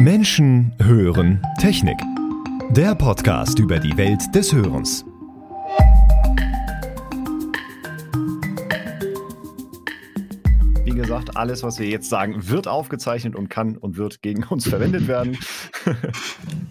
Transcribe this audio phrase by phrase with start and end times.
[0.00, 1.98] Menschen hören Technik.
[2.70, 5.04] Der Podcast über die Welt des Hörens.
[10.84, 14.66] Wie gesagt, alles, was wir jetzt sagen, wird aufgezeichnet und kann und wird gegen uns
[14.66, 15.36] verwendet werden.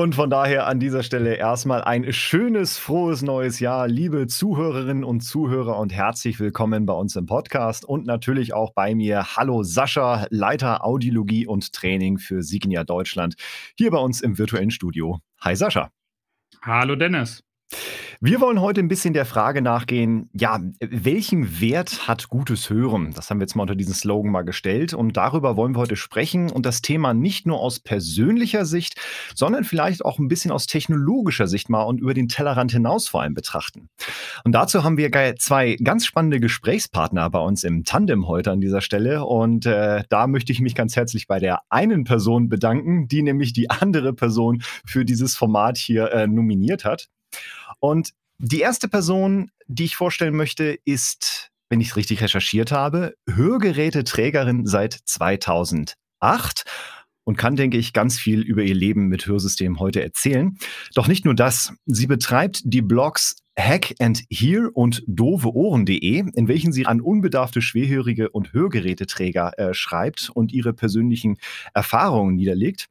[0.00, 5.22] Und von daher an dieser Stelle erstmal ein schönes, frohes neues Jahr, liebe Zuhörerinnen und
[5.22, 9.34] Zuhörer und herzlich willkommen bei uns im Podcast und natürlich auch bei mir.
[9.34, 13.34] Hallo Sascha, Leiter Audiologie und Training für Signia Deutschland,
[13.76, 15.18] hier bei uns im virtuellen Studio.
[15.40, 15.90] Hi Sascha.
[16.62, 17.42] Hallo Dennis.
[18.20, 23.12] Wir wollen heute ein bisschen der Frage nachgehen, ja, welchen Wert hat gutes Hören?
[23.14, 25.94] Das haben wir jetzt mal unter diesen Slogan mal gestellt und darüber wollen wir heute
[25.94, 28.96] sprechen und das Thema nicht nur aus persönlicher Sicht,
[29.36, 33.22] sondern vielleicht auch ein bisschen aus technologischer Sicht mal und über den Tellerrand hinaus vor
[33.22, 33.88] allem betrachten.
[34.42, 38.80] Und dazu haben wir zwei ganz spannende Gesprächspartner bei uns im Tandem heute an dieser
[38.80, 43.22] Stelle und äh, da möchte ich mich ganz herzlich bei der einen Person bedanken, die
[43.22, 47.08] nämlich die andere Person für dieses Format hier äh, nominiert hat.
[47.80, 53.14] Und die erste Person, die ich vorstellen möchte, ist, wenn ich es richtig recherchiert habe,
[53.28, 56.64] Hörgeräteträgerin seit 2008
[57.24, 60.56] und kann, denke ich, ganz viel über ihr Leben mit Hörsystemen heute erzählen.
[60.94, 61.74] Doch nicht nur das.
[61.84, 68.30] Sie betreibt die Blogs Hack and Hear und doveohren.de, in welchen sie an unbedarfte Schwerhörige
[68.30, 71.36] und Hörgeräteträger äh, schreibt und ihre persönlichen
[71.74, 72.86] Erfahrungen niederlegt.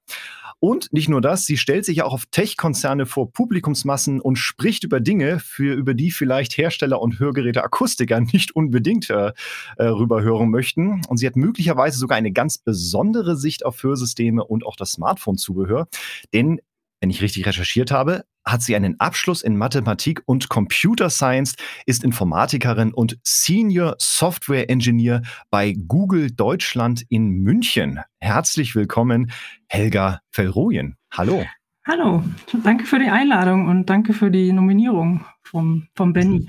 [0.60, 5.00] Und nicht nur das, sie stellt sich auch auf Tech-Konzerne vor Publikumsmassen und spricht über
[5.00, 9.34] Dinge, für, über die vielleicht Hersteller und Hörgeräteakustiker nicht unbedingt äh,
[9.78, 11.02] äh, rüberhören möchten.
[11.08, 15.88] Und sie hat möglicherweise sogar eine ganz besondere Sicht auf Hörsysteme und auch das Smartphone-Zubehör.
[16.34, 16.60] Denn
[17.00, 22.04] wenn ich richtig recherchiert habe, hat sie einen Abschluss in Mathematik und Computer Science, ist
[22.04, 28.00] Informatikerin und Senior Software Engineer bei Google Deutschland in München.
[28.20, 29.32] Herzlich willkommen,
[29.68, 30.96] Helga Fellrojen.
[31.12, 31.46] Hallo.
[31.86, 32.24] Hallo,
[32.64, 36.48] danke für die Einladung und danke für die Nominierung vom, vom Benny.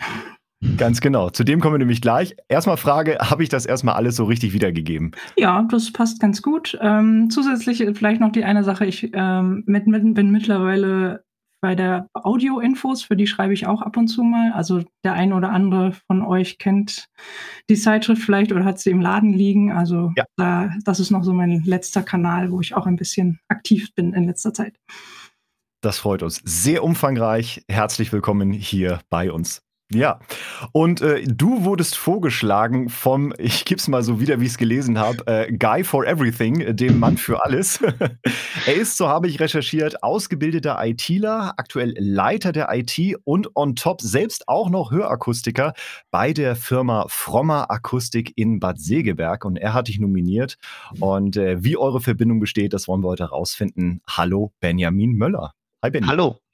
[0.77, 1.31] Ganz genau.
[1.31, 2.34] Zu dem kommen wir nämlich gleich.
[2.49, 5.12] Erstmal Frage, habe ich das erstmal alles so richtig wiedergegeben?
[5.37, 6.77] Ja, das passt ganz gut.
[6.81, 8.84] Ähm, zusätzlich vielleicht noch die eine Sache.
[8.84, 11.25] Ich ähm, mit, mit, bin mittlerweile
[11.61, 14.53] bei der Audio-Infos, für die schreibe ich auch ab und zu mal.
[14.53, 17.09] Also der ein oder andere von euch kennt
[17.69, 19.73] die Zeitschrift vielleicht oder hat sie im Laden liegen.
[19.73, 20.25] Also ja.
[20.37, 24.13] da, das ist noch so mein letzter Kanal, wo ich auch ein bisschen aktiv bin
[24.13, 24.79] in letzter Zeit.
[25.81, 26.41] Das freut uns.
[26.45, 27.63] Sehr umfangreich.
[27.69, 29.63] Herzlich willkommen hier bei uns.
[29.91, 30.21] Ja,
[30.72, 34.99] und äh, du wurdest vorgeschlagen vom, ich gib's mal so wieder, wie ich es gelesen
[34.99, 37.81] habe, äh, Guy for Everything, dem Mann für alles.
[38.66, 44.03] er ist, so habe ich recherchiert, ausgebildeter ITler, aktuell Leiter der IT und on top
[44.03, 45.72] selbst auch noch Hörakustiker
[46.10, 49.47] bei der Firma Frommer Akustik in Bad Segeberg.
[49.47, 50.59] Und er hat dich nominiert.
[51.00, 54.03] Und äh, wie eure Verbindung besteht, das wollen wir heute rausfinden.
[54.06, 55.55] Hallo, Benjamin Möller.
[55.82, 56.10] Hi, Benjamin.
[56.10, 56.48] Hallo.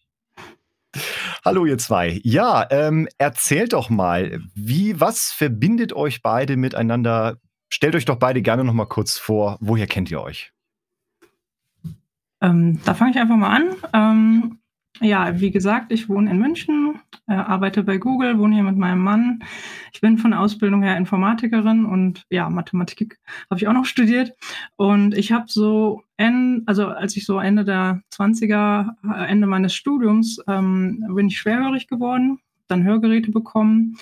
[1.44, 2.22] Hallo ihr zwei.
[2.24, 7.36] Ja, ähm, erzählt doch mal, wie, was verbindet euch beide miteinander?
[7.68, 10.54] Stellt euch doch beide gerne noch mal kurz vor, woher kennt ihr euch?
[12.40, 13.76] Ähm, da fange ich einfach mal an.
[13.92, 14.58] Ähm,
[15.00, 19.00] ja, wie gesagt, ich wohne in München, äh, arbeite bei Google, wohne hier mit meinem
[19.02, 19.42] Mann.
[19.92, 23.18] Ich bin von Ausbildung her Informatikerin und ja, Mathematik
[23.50, 24.32] habe ich auch noch studiert.
[24.76, 29.74] Und ich habe so, en, also als ich so Ende der 20er, äh, Ende meines
[29.74, 32.38] Studiums, ähm, bin ich schwerhörig geworden,
[32.68, 33.96] dann Hörgeräte bekommen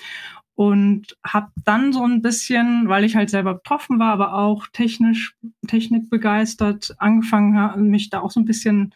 [0.55, 5.35] und habe dann so ein bisschen, weil ich halt selber betroffen war, aber auch technisch,
[5.67, 8.93] technikbegeistert, angefangen, mich da auch so ein bisschen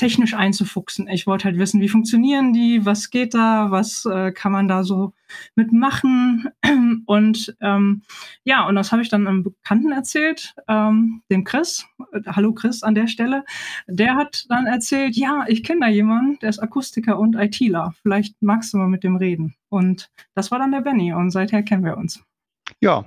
[0.00, 1.08] technisch einzufuchsen.
[1.08, 4.82] Ich wollte halt wissen, wie funktionieren die, was geht da, was äh, kann man da
[4.82, 5.12] so
[5.56, 6.48] mitmachen.
[7.06, 8.00] Und ähm,
[8.42, 11.86] ja, und das habe ich dann einem Bekannten erzählt, ähm, dem Chris.
[12.26, 13.44] Hallo Chris an der Stelle.
[13.86, 17.94] Der hat dann erzählt, ja, ich kenne da jemanden, der ist Akustiker und ITler.
[18.02, 19.54] Vielleicht magst du mal mit dem reden.
[19.68, 22.24] Und das war dann der Benny und seither kennen wir uns.
[22.80, 23.04] Ja,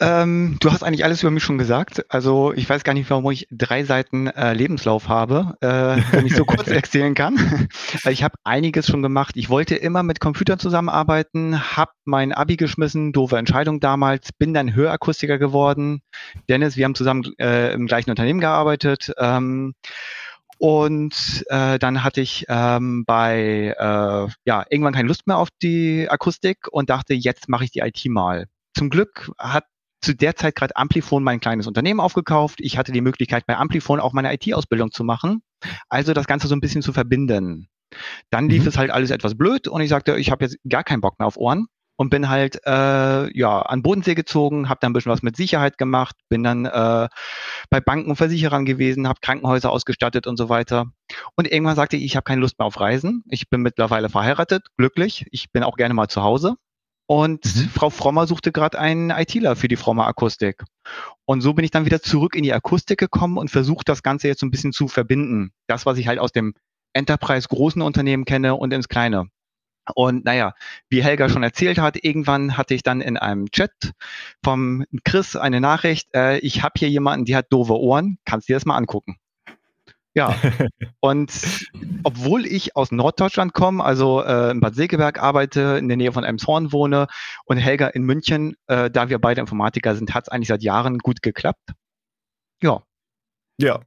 [0.00, 2.06] ähm, du hast eigentlich alles über mich schon gesagt.
[2.08, 6.34] Also ich weiß gar nicht, warum ich drei Seiten äh, Lebenslauf habe, äh, wenn ich
[6.34, 7.68] so kurz erzählen kann.
[8.02, 9.36] Weil ich habe einiges schon gemacht.
[9.36, 14.74] Ich wollte immer mit Computern zusammenarbeiten, habe mein Abi geschmissen, doofe Entscheidung damals, bin dann
[14.74, 16.00] Hörakustiker geworden.
[16.48, 19.12] Dennis, wir haben zusammen äh, im gleichen Unternehmen gearbeitet.
[19.18, 19.74] Ähm,
[20.56, 26.06] und äh, dann hatte ich ähm, bei äh, ja irgendwann keine Lust mehr auf die
[26.08, 28.46] Akustik und dachte, jetzt mache ich die IT mal.
[28.74, 29.64] Zum Glück hat
[30.00, 32.60] zu der Zeit gerade Amplifon mein kleines Unternehmen aufgekauft.
[32.60, 35.42] Ich hatte die Möglichkeit, bei Amplifon auch meine IT-Ausbildung zu machen.
[35.88, 37.68] Also das Ganze so ein bisschen zu verbinden.
[38.30, 38.68] Dann lief mhm.
[38.68, 41.26] es halt alles etwas blöd und ich sagte, ich habe jetzt gar keinen Bock mehr
[41.26, 41.66] auf Ohren
[41.96, 45.76] und bin halt äh, ja an Bodensee gezogen, habe dann ein bisschen was mit Sicherheit
[45.76, 47.08] gemacht, bin dann äh,
[47.68, 50.86] bei Banken und Versicherern gewesen, habe Krankenhäuser ausgestattet und so weiter.
[51.36, 53.22] Und irgendwann sagte ich, ich habe keine Lust mehr auf Reisen.
[53.28, 55.26] Ich bin mittlerweile verheiratet, glücklich.
[55.30, 56.56] Ich bin auch gerne mal zu Hause.
[57.10, 57.68] Und mhm.
[57.70, 60.62] Frau Frommer suchte gerade einen ITler für die Frommer Akustik.
[61.24, 64.28] Und so bin ich dann wieder zurück in die Akustik gekommen und versuche das Ganze
[64.28, 65.50] jetzt so ein bisschen zu verbinden.
[65.66, 66.54] Das, was ich halt aus dem
[66.92, 69.26] Enterprise großen Unternehmen kenne und ins kleine.
[69.96, 70.54] Und naja,
[70.88, 73.72] wie Helga schon erzählt hat, irgendwann hatte ich dann in einem Chat
[74.44, 78.52] vom Chris eine Nachricht, äh, ich habe hier jemanden, die hat doofe Ohren, kannst du
[78.52, 79.16] dir das mal angucken.
[80.14, 80.34] Ja,
[81.00, 81.32] und
[82.02, 86.24] obwohl ich aus Norddeutschland komme, also äh, in Bad Segeberg arbeite, in der Nähe von
[86.24, 87.06] Elmshorn wohne
[87.44, 90.98] und Helga in München, äh, da wir beide Informatiker sind, hat es eigentlich seit Jahren
[90.98, 91.70] gut geklappt.
[92.62, 92.82] Ja,
[93.60, 93.80] ja,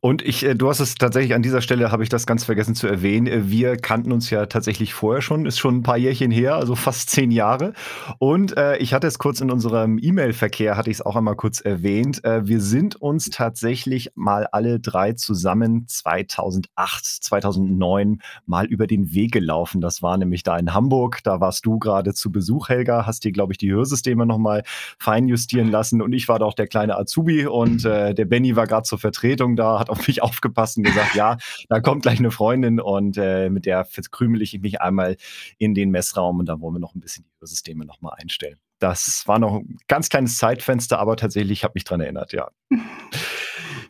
[0.00, 2.74] und ich, äh, du hast es tatsächlich an dieser Stelle, habe ich das ganz vergessen
[2.74, 3.26] zu erwähnen.
[3.26, 6.74] Äh, wir kannten uns ja tatsächlich vorher schon, ist schon ein paar Jährchen her, also
[6.74, 7.72] fast zehn Jahre.
[8.18, 11.60] Und äh, ich hatte es kurz in unserem E-Mail-Verkehr, hatte ich es auch einmal kurz
[11.60, 12.24] erwähnt.
[12.24, 19.32] Äh, wir sind uns tatsächlich mal alle drei zusammen 2008, 2009 mal über den Weg
[19.32, 19.80] gelaufen.
[19.80, 21.20] Das war nämlich da in Hamburg.
[21.24, 24.62] Da warst du gerade zu Besuch, Helga, hast dir, glaube ich, die Hörsysteme nochmal
[24.98, 26.02] feinjustieren lassen.
[26.02, 29.10] Und ich war doch der kleine Azubi und äh, der Benny war gerade zur Vertretung
[29.10, 31.36] Vertretung da, hat auf mich aufgepasst und gesagt, ja,
[31.68, 35.16] da kommt gleich eine Freundin und äh, mit der verkrümel ich mich einmal
[35.58, 38.58] in den Messraum und da wollen wir noch ein bisschen die Systeme nochmal einstellen.
[38.78, 42.48] Das war noch ein ganz kleines Zeitfenster, aber tatsächlich habe mich daran erinnert, ja.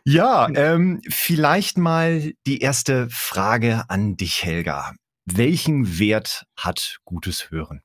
[0.03, 4.95] Ja, ähm, vielleicht mal die erste Frage an dich, Helga.
[5.25, 7.81] Welchen Wert hat gutes Hören?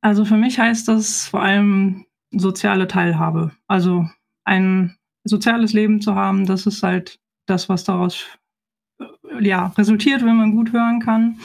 [0.00, 3.50] Also für mich heißt das vor allem soziale Teilhabe.
[3.66, 4.08] Also
[4.44, 7.18] ein soziales Leben zu haben, das ist halt
[7.50, 8.24] das, was daraus
[9.00, 9.04] äh,
[9.40, 11.38] ja, resultiert, wenn man gut hören kann,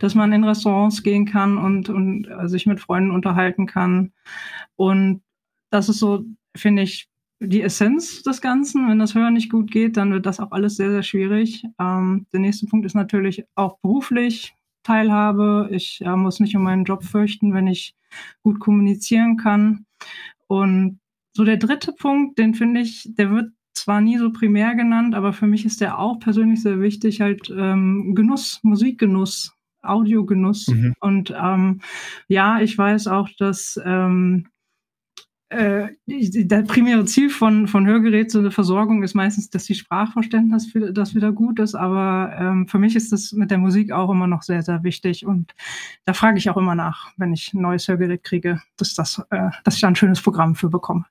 [0.00, 4.12] dass man in Restaurants gehen kann und, und äh, sich mit Freunden unterhalten kann.
[4.76, 5.22] Und
[5.70, 6.24] das ist so,
[6.56, 7.08] finde ich,
[7.40, 8.88] die Essenz des Ganzen.
[8.88, 11.64] Wenn das Hören nicht gut geht, dann wird das auch alles sehr, sehr schwierig.
[11.78, 15.68] Ähm, der nächste Punkt ist natürlich auch beruflich Teilhabe.
[15.72, 17.94] Ich äh, muss nicht um meinen Job fürchten, wenn ich
[18.42, 19.86] gut kommunizieren kann.
[20.46, 21.00] Und
[21.32, 25.32] so der dritte Punkt, den finde ich, der wird zwar nie so primär genannt, aber
[25.32, 30.68] für mich ist der auch persönlich sehr wichtig, halt ähm, Genuss, Musikgenuss, Audiogenuss.
[30.68, 30.94] Mhm.
[31.00, 31.80] Und ähm,
[32.28, 34.46] ja, ich weiß auch, dass ähm,
[35.52, 35.88] äh,
[36.46, 41.58] das primäre Ziel von, von Hörgeräten Versorgung ist meistens, dass die Sprachverständnis das wieder gut
[41.58, 44.82] ist, aber ähm, für mich ist das mit der Musik auch immer noch sehr, sehr
[44.82, 45.54] wichtig und
[46.06, 49.50] da frage ich auch immer nach, wenn ich ein neues Hörgerät kriege, dass, das, äh,
[49.64, 51.04] dass ich da ein schönes Programm für bekomme.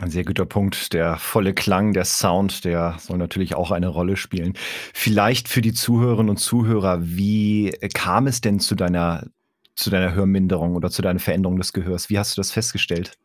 [0.00, 0.94] Ein sehr guter Punkt.
[0.94, 4.54] Der volle Klang, der Sound, der soll natürlich auch eine Rolle spielen.
[4.94, 9.26] Vielleicht für die Zuhörerinnen und Zuhörer, wie kam es denn zu deiner
[9.74, 12.10] zu deiner Hörminderung oder zu deiner Veränderung des Gehörs?
[12.10, 13.18] Wie hast du das festgestellt?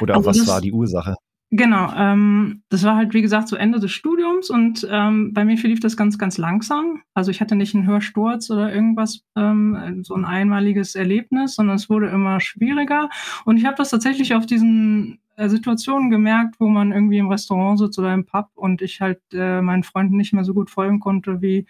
[0.00, 1.16] Oder also was das, war die Ursache?
[1.50, 5.46] Genau, ähm, das war halt wie gesagt zu so Ende des Studiums und ähm, bei
[5.46, 7.00] mir verlief das ganz, ganz langsam.
[7.14, 11.88] Also ich hatte nicht einen Hörsturz oder irgendwas, ähm, so ein einmaliges Erlebnis, sondern es
[11.88, 13.08] wurde immer schwieriger.
[13.46, 17.98] Und ich habe das tatsächlich auf diesen Situationen gemerkt, wo man irgendwie im Restaurant sitzt
[17.98, 21.40] oder im Pub und ich halt äh, meinen Freunden nicht mehr so gut folgen konnte
[21.40, 21.66] wie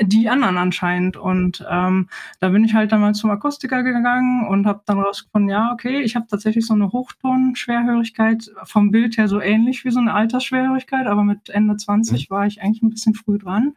[0.00, 1.16] die anderen anscheinend.
[1.16, 2.08] Und ähm,
[2.40, 6.00] da bin ich halt dann mal zum Akustiker gegangen und habe dann rausgefunden, ja, okay,
[6.00, 11.06] ich habe tatsächlich so eine Hochtonschwerhörigkeit vom Bild her so ähnlich wie so eine Altersschwerhörigkeit,
[11.06, 12.34] aber mit Ende 20 mhm.
[12.34, 13.74] war ich eigentlich ein bisschen früh dran.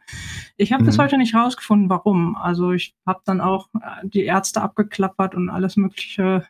[0.56, 0.86] Ich habe mhm.
[0.86, 2.36] bis heute nicht rausgefunden, warum.
[2.36, 6.44] Also ich habe dann auch äh, die Ärzte abgeklappert und alles Mögliche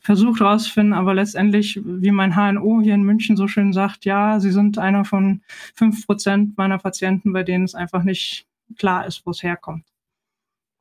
[0.00, 4.50] versucht rauszufinden, aber letztendlich, wie mein HNO hier in München so schön sagt, ja, sie
[4.50, 5.42] sind einer von
[5.74, 8.46] fünf Prozent meiner Patienten, bei denen es einfach nicht
[8.78, 9.84] klar ist, wo es herkommt.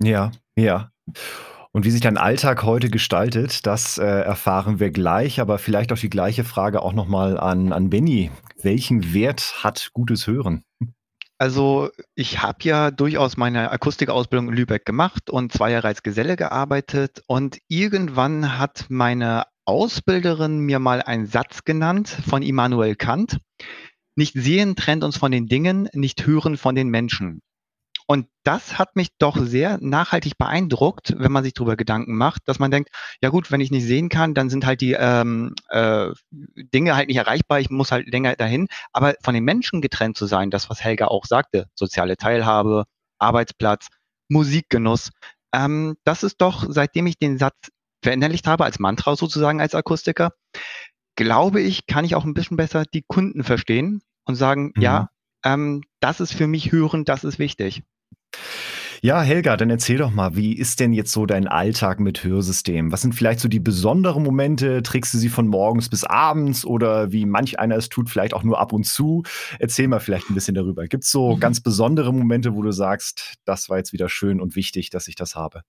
[0.01, 0.91] Ja, ja.
[1.71, 5.97] Und wie sich dein Alltag heute gestaltet, das äh, erfahren wir gleich, aber vielleicht auch
[5.97, 8.31] die gleiche Frage auch nochmal an, an Benny.
[8.61, 10.63] Welchen Wert hat gutes Hören?
[11.39, 16.35] Also ich habe ja durchaus meine Akustikausbildung in Lübeck gemacht und zwei Jahre als Geselle
[16.35, 23.39] gearbeitet und irgendwann hat meine Ausbilderin mir mal einen Satz genannt von Immanuel Kant.
[24.15, 27.41] Nicht sehen trennt uns von den Dingen, nicht hören von den Menschen.
[28.09, 32.57] Und das hat mich doch sehr nachhaltig beeindruckt, wenn man sich darüber Gedanken macht, dass
[32.57, 32.89] man denkt,
[33.21, 37.09] ja gut, wenn ich nicht sehen kann, dann sind halt die ähm, äh, Dinge halt
[37.09, 38.69] nicht erreichbar, ich muss halt länger dahin.
[38.93, 42.85] Aber von den Menschen getrennt zu sein, das, was Helga auch sagte, soziale Teilhabe,
[43.19, 43.87] Arbeitsplatz,
[44.29, 45.11] Musikgenuss,
[45.53, 47.55] ähm, das ist doch, seitdem ich den Satz
[48.01, 50.31] verinnerlicht habe, als Mantra sozusagen als Akustiker,
[51.17, 54.81] glaube ich, kann ich auch ein bisschen besser die Kunden verstehen und sagen, mhm.
[54.81, 55.09] ja,
[55.43, 57.83] ähm, das ist für mich hören, das ist wichtig.
[59.01, 62.91] Ja, Helga, dann erzähl doch mal, wie ist denn jetzt so dein Alltag mit Hörsystem?
[62.91, 64.81] Was sind vielleicht so die besonderen Momente?
[64.81, 68.43] Trägst du sie von morgens bis abends oder wie manch einer es tut, vielleicht auch
[68.43, 69.23] nur ab und zu?
[69.59, 70.87] Erzähl mal vielleicht ein bisschen darüber.
[70.87, 71.39] Gibt es so mhm.
[71.39, 75.15] ganz besondere Momente, wo du sagst, das war jetzt wieder schön und wichtig, dass ich
[75.15, 75.61] das habe?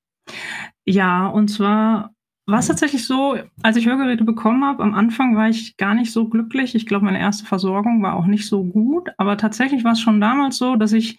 [0.86, 2.14] Ja, und zwar
[2.46, 2.72] war es mhm.
[2.72, 6.74] tatsächlich so, als ich Hörgeräte bekommen habe, am Anfang war ich gar nicht so glücklich.
[6.74, 9.10] Ich glaube, meine erste Versorgung war auch nicht so gut.
[9.18, 11.18] Aber tatsächlich war es schon damals so, dass ich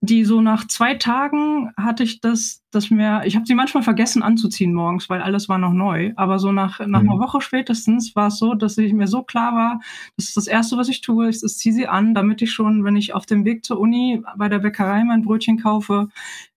[0.00, 4.22] die so nach zwei Tagen hatte ich das, dass mir, ich habe sie manchmal vergessen
[4.22, 6.12] anzuziehen morgens, weil alles war noch neu.
[6.16, 7.10] Aber so nach, nach mhm.
[7.10, 9.80] einer Woche spätestens war es so, dass ich mir so klar war,
[10.16, 12.84] das ist das Erste, was ich tue, ist, ich ziehe sie an, damit ich schon,
[12.84, 16.08] wenn ich auf dem Weg zur Uni bei der Bäckerei mein Brötchen kaufe,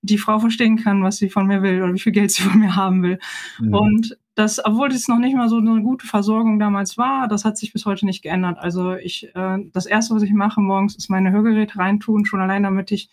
[0.02, 2.60] die Frau verstehen kann, was sie von mir will oder wie viel Geld sie von
[2.60, 3.20] mir haben will.
[3.60, 3.74] Mhm.
[3.74, 7.58] Und das, obwohl das noch nicht mal so eine gute Versorgung damals war, das hat
[7.58, 8.58] sich bis heute nicht geändert.
[8.60, 12.64] Also ich, äh, das erste, was ich mache morgens, ist meine Hörgeräte reintun, schon allein,
[12.64, 13.10] damit ich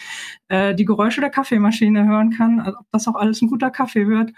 [0.49, 4.07] äh, die Geräusche der Kaffeemaschine hören kann, also ob das auch alles ein guter Kaffee
[4.07, 4.33] wird.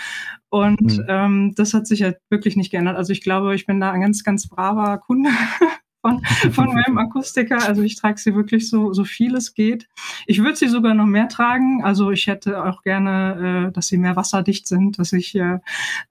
[0.49, 1.05] Und mhm.
[1.09, 2.97] ähm, das hat sich halt wirklich nicht geändert.
[2.97, 5.31] Also ich glaube, ich bin da ein ganz, ganz braver Kunde
[6.01, 7.67] von, von meinem Akustiker.
[7.67, 9.89] Also ich trage sie wirklich so, so viel es geht.
[10.27, 11.83] Ich würde sie sogar noch mehr tragen.
[11.85, 15.59] Also ich hätte auch gerne, äh, dass sie mehr wasserdicht sind, dass ich, äh,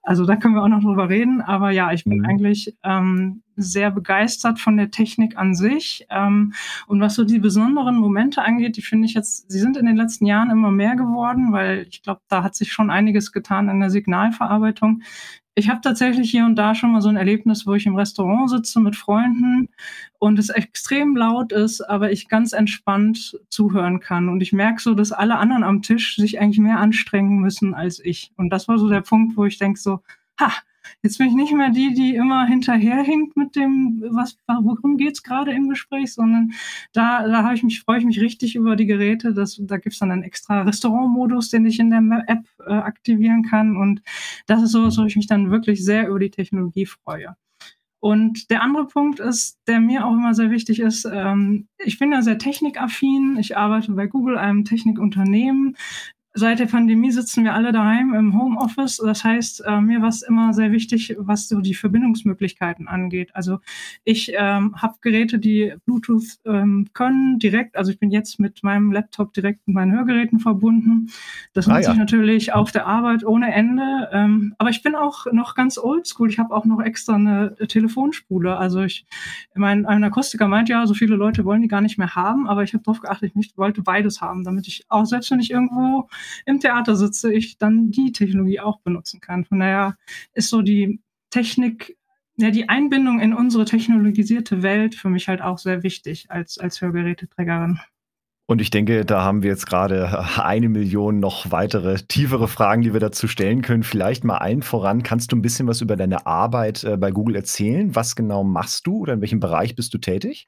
[0.04, 1.42] also da können wir auch noch drüber reden.
[1.42, 2.26] Aber ja, ich bin mhm.
[2.26, 6.06] eigentlich ähm, sehr begeistert von der Technik an sich.
[6.10, 6.54] Ähm,
[6.88, 9.98] und was so die besonderen Momente angeht, die finde ich jetzt, sie sind in den
[9.98, 13.80] letzten Jahren immer mehr geworden, weil ich glaube, da hat sich schon einiges getan in
[13.80, 15.02] der Signalverarbeitung.
[15.56, 18.48] Ich habe tatsächlich hier und da schon mal so ein Erlebnis, wo ich im Restaurant
[18.48, 19.70] sitze mit Freunden
[20.20, 24.30] und es extrem laut ist, aber ich ganz entspannt zuhören kann.
[24.30, 28.00] Und ich merke so, dass alle anderen am Tisch sich eigentlich mehr anstrengen müssen als
[28.00, 28.32] ich.
[28.38, 30.04] Und das war so der Punkt, wo ich denke so,
[30.40, 30.54] ha,
[31.04, 35.52] Jetzt bin ich nicht mehr die, die immer hinterherhinkt mit dem, was, worum geht's gerade
[35.52, 36.54] im Gespräch, sondern
[36.94, 39.34] da, da habe ich mich, freue ich mich richtig über die Geräte.
[39.34, 43.78] Das, da gibt's dann einen extra Restaurantmodus, den ich in der App äh, aktivieren kann.
[43.78, 44.02] Und
[44.46, 47.36] das ist so, wo ich mich dann wirklich sehr über die Technologie freue.
[48.00, 52.12] Und der andere Punkt ist, der mir auch immer sehr wichtig ist, ähm, ich bin
[52.12, 53.38] ja sehr technikaffin.
[53.40, 55.76] Ich arbeite bei Google, einem Technikunternehmen
[56.38, 58.98] seit der Pandemie sitzen wir alle daheim im Homeoffice.
[58.98, 63.32] Das heißt, äh, mir war es immer sehr wichtig, was so die Verbindungsmöglichkeiten angeht.
[63.34, 63.58] Also
[64.04, 67.76] ich ähm, habe Geräte, die Bluetooth ähm, können direkt.
[67.76, 71.10] Also ich bin jetzt mit meinem Laptop direkt mit meinen Hörgeräten verbunden.
[71.54, 71.94] Das ah, nutze ja.
[71.94, 74.10] ich natürlich auf der Arbeit ohne Ende.
[74.12, 76.30] Ähm, aber ich bin auch noch ganz oldschool.
[76.30, 78.58] Ich habe auch noch extra eine Telefonspule.
[78.58, 79.08] Also ich,
[79.56, 82.62] mein, ein Akustiker meint ja, so viele Leute wollen die gar nicht mehr haben, aber
[82.62, 86.08] ich habe darauf geachtet, ich wollte beides haben, damit ich auch selbst wenn ich irgendwo
[86.46, 89.46] im Theater sitze, ich dann die Technologie auch benutzen kann.
[89.46, 89.98] Von daher
[90.34, 91.98] ist so die Technik,
[92.38, 96.82] ja, die Einbindung in unsere technologisierte Welt für mich halt auch sehr wichtig als, als
[96.82, 97.80] Hörgeräteträgerin.
[98.50, 102.94] Und ich denke, da haben wir jetzt gerade eine Million noch weitere, tiefere Fragen, die
[102.94, 103.84] wir dazu stellen können.
[103.84, 105.04] Vielleicht mal allen voran.
[105.04, 107.94] Kannst du ein bisschen was über deine Arbeit äh, bei Google erzählen?
[107.94, 110.48] Was genau machst du oder in welchem Bereich bist du tätig?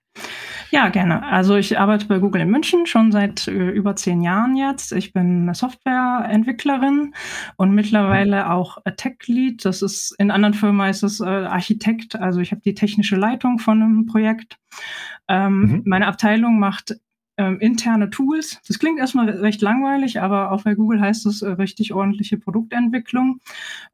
[0.71, 1.25] Ja, gerne.
[1.25, 4.93] Also ich arbeite bei Google in München schon seit äh, über zehn Jahren jetzt.
[4.93, 7.13] Ich bin Softwareentwicklerin
[7.57, 9.65] und mittlerweile auch Tech Lead.
[9.65, 12.15] Das ist in anderen Firmen heißt es äh, Architekt.
[12.15, 14.57] Also ich habe die technische Leitung von einem Projekt.
[15.27, 15.81] Ähm, mhm.
[15.85, 16.95] Meine Abteilung macht
[17.39, 18.59] ähm, interne Tools.
[18.67, 23.39] Das klingt erstmal recht langweilig, aber auch bei Google heißt es äh, richtig ordentliche Produktentwicklung.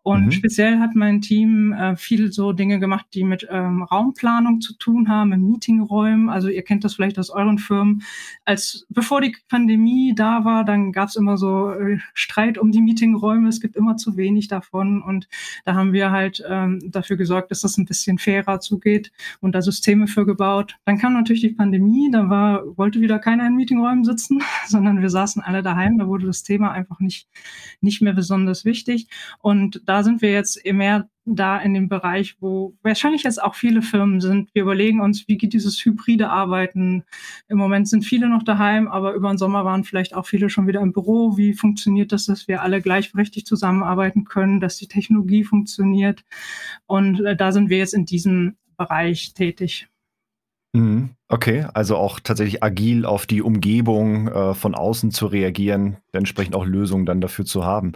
[0.02, 0.32] Und mhm.
[0.32, 5.10] speziell hat mein Team äh, viel so Dinge gemacht, die mit ähm, Raumplanung zu tun
[5.10, 6.30] haben, in Meetingräumen.
[6.30, 8.02] Also ihr kennt das vielleicht aus euren Firmen.
[8.46, 12.82] Als bevor die Pandemie da war, dann gab es immer so äh, Streit um die
[12.82, 13.48] Meetingräume.
[13.48, 15.04] Es gibt immer zu wenig davon.
[15.04, 15.28] Und
[15.66, 19.62] da haben wir halt ähm, dafür gesorgt, dass das ein bisschen fairer zugeht und da
[19.62, 20.78] Systeme für gebaut.
[20.86, 25.02] Dann kam natürlich die Pandemie, da war, wollte wieder kein keiner in Meetingräumen sitzen, sondern
[25.02, 25.98] wir saßen alle daheim.
[25.98, 27.28] Da wurde das Thema einfach nicht,
[27.82, 29.08] nicht mehr besonders wichtig.
[29.40, 33.82] Und da sind wir jetzt mehr da in dem Bereich, wo wahrscheinlich jetzt auch viele
[33.82, 34.54] Firmen sind.
[34.54, 37.04] Wir überlegen uns, wie geht dieses hybride Arbeiten.
[37.48, 40.68] Im Moment sind viele noch daheim, aber über den Sommer waren vielleicht auch viele schon
[40.68, 41.36] wieder im Büro.
[41.36, 46.24] Wie funktioniert das, dass wir alle gleichberechtigt zusammenarbeiten können, dass die Technologie funktioniert?
[46.86, 49.88] Und äh, da sind wir jetzt in diesem Bereich tätig.
[50.76, 51.12] Mhm.
[51.30, 56.66] Okay, also auch tatsächlich agil auf die Umgebung äh, von außen zu reagieren, entsprechend auch
[56.66, 57.94] Lösungen dann dafür zu haben.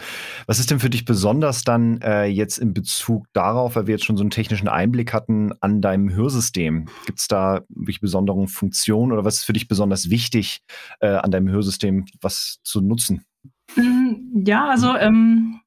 [0.47, 4.05] Was ist denn für dich besonders dann äh, jetzt in Bezug darauf, weil wir jetzt
[4.05, 6.87] schon so einen technischen Einblick hatten an deinem Hörsystem?
[7.05, 10.61] Gibt es da wirklich besondere Funktionen oder was ist für dich besonders wichtig
[11.01, 13.25] äh, an deinem Hörsystem, was zu nutzen?
[13.75, 15.59] Mhm, ja, also ähm,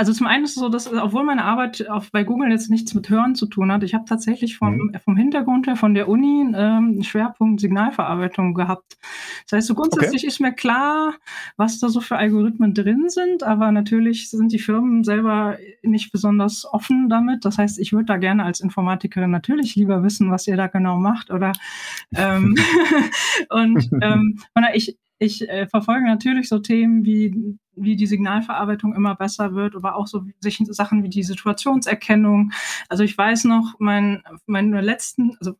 [0.00, 2.94] also zum einen ist es so, dass obwohl meine Arbeit auf, bei Google jetzt nichts
[2.94, 4.96] mit Hören zu tun hat, ich habe tatsächlich vom, mhm.
[5.04, 8.96] vom Hintergrund her von der Uni ähm, einen Schwerpunkt Signalverarbeitung gehabt.
[9.44, 10.28] Das heißt, so grundsätzlich okay.
[10.28, 11.12] ist mir klar,
[11.58, 16.64] was da so für Algorithmen drin sind, aber natürlich sind die Firmen selber nicht besonders
[16.64, 17.44] offen damit.
[17.44, 20.96] Das heißt, ich würde da gerne als Informatikerin natürlich lieber wissen, was ihr da genau
[20.96, 21.52] macht oder
[22.16, 22.56] ähm,
[23.50, 24.38] und ähm,
[24.72, 29.94] ich, ich äh, verfolge natürlich so Themen wie, wie die Signalverarbeitung immer besser wird, aber
[29.94, 32.52] auch so Sachen wie die Situationserkennung.
[32.88, 35.56] Also ich weiß noch, mein, meine letzten, also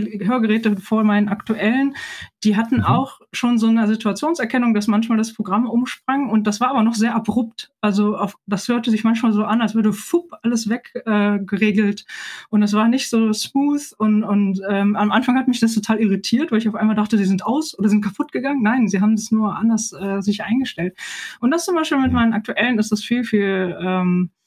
[0.00, 1.94] die Hörgeräte vor meinen aktuellen,
[2.42, 2.84] die hatten mhm.
[2.84, 6.94] auch schon so eine Situationserkennung, dass manchmal das Programm umsprang und das war aber noch
[6.94, 7.70] sehr abrupt.
[7.80, 12.62] Also auf, das hörte sich manchmal so an, als würde fupp alles weggeregelt äh, und
[12.62, 16.50] es war nicht so smooth und, und ähm, am Anfang hat mich das total irritiert,
[16.50, 18.62] weil ich auf einmal dachte, sie sind aus oder sind kaputt gegangen.
[18.62, 20.96] Nein, sie haben das nur anders äh, sich eingestellt.
[21.40, 24.43] Und das zum Beispiel mit meinen aktuellen ist das viel, viel ähm, äh,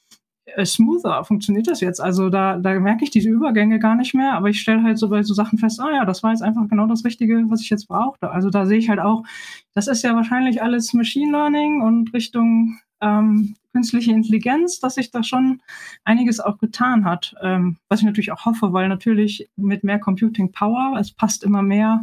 [0.64, 2.00] smoother funktioniert das jetzt.
[2.00, 5.08] Also da, da merke ich diese Übergänge gar nicht mehr, aber ich stelle halt so
[5.08, 7.70] bei so Sachen fest, ah ja, das war jetzt einfach genau das Richtige, was ich
[7.70, 8.30] jetzt brauchte.
[8.30, 9.24] Also da sehe ich halt auch,
[9.74, 15.22] das ist ja wahrscheinlich alles Machine Learning und Richtung ähm, künstliche Intelligenz, dass sich da
[15.22, 15.62] schon
[16.04, 17.34] einiges auch getan hat.
[17.42, 21.62] Ähm, was ich natürlich auch hoffe, weil natürlich mit mehr Computing Power, es passt immer
[21.62, 22.02] mehr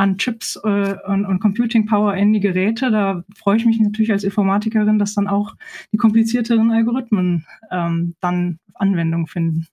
[0.00, 2.90] an Chips äh, und, und Computing Power in die Geräte.
[2.90, 5.54] Da freue ich mich natürlich als Informatikerin, dass dann auch
[5.92, 9.66] die komplizierteren Algorithmen ähm, dann Anwendung finden.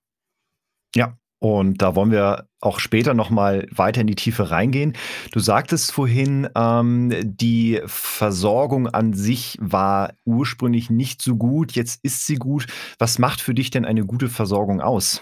[0.93, 4.97] Ja, und da wollen wir auch später nochmal weiter in die Tiefe reingehen.
[5.31, 12.25] Du sagtest vorhin, ähm, die Versorgung an sich war ursprünglich nicht so gut, jetzt ist
[12.25, 12.67] sie gut.
[12.99, 15.21] Was macht für dich denn eine gute Versorgung aus?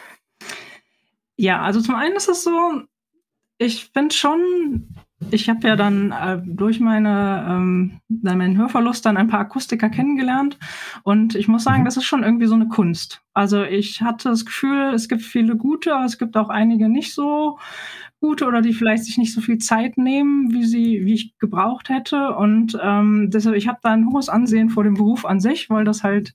[1.38, 2.82] Ja, also zum einen ist es so,
[3.58, 4.88] ich finde schon,
[5.32, 10.58] ich habe ja dann äh, durch meine, ähm, meinen Hörverlust dann ein paar Akustiker kennengelernt
[11.04, 11.86] und ich muss sagen, mhm.
[11.86, 13.22] das ist schon irgendwie so eine Kunst.
[13.34, 17.14] Also ich hatte das Gefühl, es gibt viele gute, aber es gibt auch einige nicht
[17.14, 17.58] so
[18.20, 21.90] gute oder die vielleicht sich nicht so viel Zeit nehmen, wie sie, wie ich gebraucht
[21.90, 22.36] hätte.
[22.36, 25.86] Und ähm, deshalb, ich habe da ein hohes Ansehen vor dem Beruf an sich, weil
[25.86, 26.34] das halt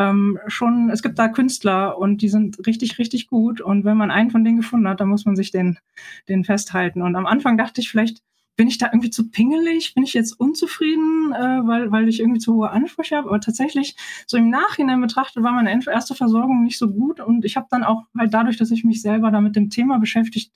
[0.00, 3.60] ähm, schon, es gibt da Künstler und die sind richtig, richtig gut.
[3.60, 5.78] Und wenn man einen von denen gefunden hat, dann muss man sich den,
[6.26, 7.02] den festhalten.
[7.02, 8.22] Und am Anfang dachte ich vielleicht,
[8.56, 9.94] bin ich da irgendwie zu pingelig?
[9.94, 13.28] Bin ich jetzt unzufrieden, äh, weil, weil ich irgendwie zu hohe Ansprüche habe?
[13.28, 13.94] Aber tatsächlich,
[14.26, 17.20] so im Nachhinein betrachtet, war meine erste Versorgung nicht so gut.
[17.20, 19.98] Und ich habe dann auch halt dadurch, dass ich mich selber da mit dem Thema
[19.98, 20.52] beschäftigt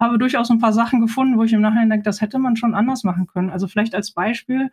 [0.00, 2.74] habe, durchaus ein paar Sachen gefunden, wo ich im Nachhinein denke, das hätte man schon
[2.74, 3.50] anders machen können.
[3.50, 4.72] Also vielleicht als Beispiel,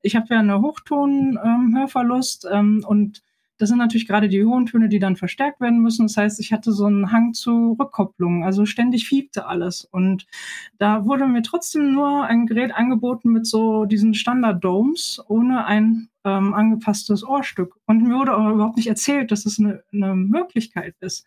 [0.00, 3.22] ich habe ja eine Hochton-Hörverlust ähm, ähm, und
[3.58, 6.06] das sind natürlich gerade die hohen Töne, die dann verstärkt werden müssen.
[6.06, 9.84] Das heißt, ich hatte so einen Hang zu Rückkopplung, also ständig fiebte alles.
[9.84, 10.26] Und
[10.78, 16.54] da wurde mir trotzdem nur ein Gerät angeboten mit so diesen Standard-Domes ohne ein ähm,
[16.54, 17.76] angepasstes Ohrstück.
[17.86, 21.26] Und mir wurde aber überhaupt nicht erzählt, dass es das eine, eine Möglichkeit ist.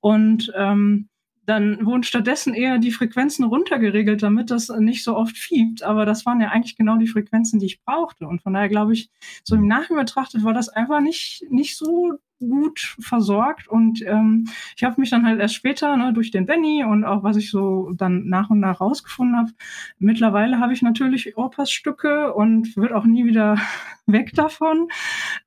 [0.00, 1.08] Und ähm,
[1.46, 5.82] dann wurden stattdessen eher die Frequenzen runtergeregelt, damit das nicht so oft fiebt.
[5.82, 8.26] Aber das waren ja eigentlich genau die Frequenzen, die ich brauchte.
[8.26, 9.10] Und von daher glaube ich,
[9.44, 14.84] so im Nachhinein betrachtet war das einfach nicht, nicht so gut versorgt und ähm, ich
[14.84, 17.92] habe mich dann halt erst später ne, durch den Benny und auch was ich so
[17.94, 19.50] dann nach und nach rausgefunden habe.
[19.98, 23.56] Mittlerweile habe ich natürlich Ohrpassstücke und wird auch nie wieder
[24.06, 24.88] weg davon.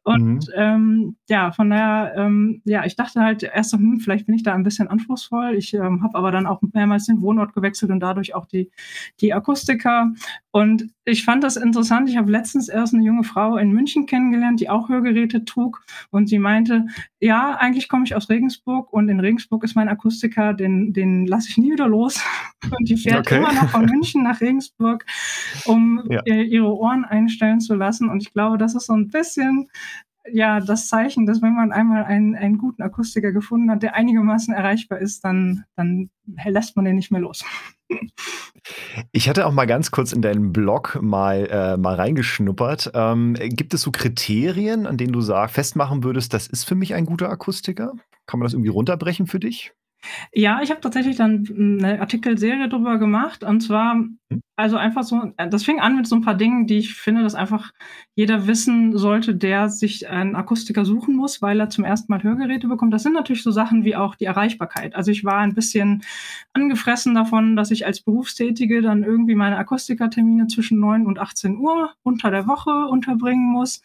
[0.04, 0.54] Und mhm.
[0.56, 4.54] ähm, ja, von daher, ähm, ja, ich dachte halt erst hm, vielleicht bin ich da
[4.54, 5.56] ein bisschen anspruchsvoll.
[5.56, 8.72] Ich ähm, habe aber dann auch mehrmals den Wohnort gewechselt und dadurch auch die,
[9.22, 10.12] die Akustiker.
[10.52, 12.10] Und ich fand das interessant.
[12.10, 16.28] Ich habe letztens erst eine junge Frau in München kennengelernt, die auch Hörgeräte trug und
[16.28, 16.86] sie meinte,
[17.20, 21.50] ja, eigentlich komme ich aus Regensburg und in Regensburg ist mein Akustiker, den, den lasse
[21.50, 22.24] ich nie wieder los.
[22.78, 23.38] Und die fährt okay.
[23.38, 25.06] immer noch von München nach Regensburg,
[25.66, 26.22] um ja.
[26.26, 28.10] ihre Ohren einstellen zu lassen.
[28.10, 29.70] Und ich glaube, das ist so ein bisschen
[30.32, 34.54] ja das Zeichen, dass wenn man einmal einen, einen guten Akustiker gefunden hat, der einigermaßen
[34.54, 36.10] erreichbar ist, dann, dann
[36.46, 37.44] lässt man den nicht mehr los.
[39.12, 42.92] Ich hatte auch mal ganz kurz in deinen Blog mal, äh, mal reingeschnuppert.
[42.94, 46.94] Ähm, gibt es so Kriterien, an denen du sag, festmachen würdest, das ist für mich
[46.94, 47.94] ein guter Akustiker?
[48.28, 49.74] Kann man das irgendwie runterbrechen für dich?
[50.34, 54.42] Ja, ich habe tatsächlich dann eine Artikelserie drüber gemacht und zwar hm.
[54.60, 57.34] Also einfach so das fing an mit so ein paar Dingen, die ich finde, dass
[57.34, 57.72] einfach
[58.14, 62.68] jeder wissen sollte, der sich einen Akustiker suchen muss, weil er zum ersten Mal Hörgeräte
[62.68, 62.94] bekommt.
[62.94, 64.96] Das sind natürlich so Sachen wie auch die Erreichbarkeit.
[64.96, 66.04] Also, ich war ein bisschen
[66.52, 71.94] angefressen davon, dass ich als Berufstätige dann irgendwie meine Akustikertermine zwischen 9 und 18 Uhr
[72.04, 73.82] unter der Woche unterbringen muss.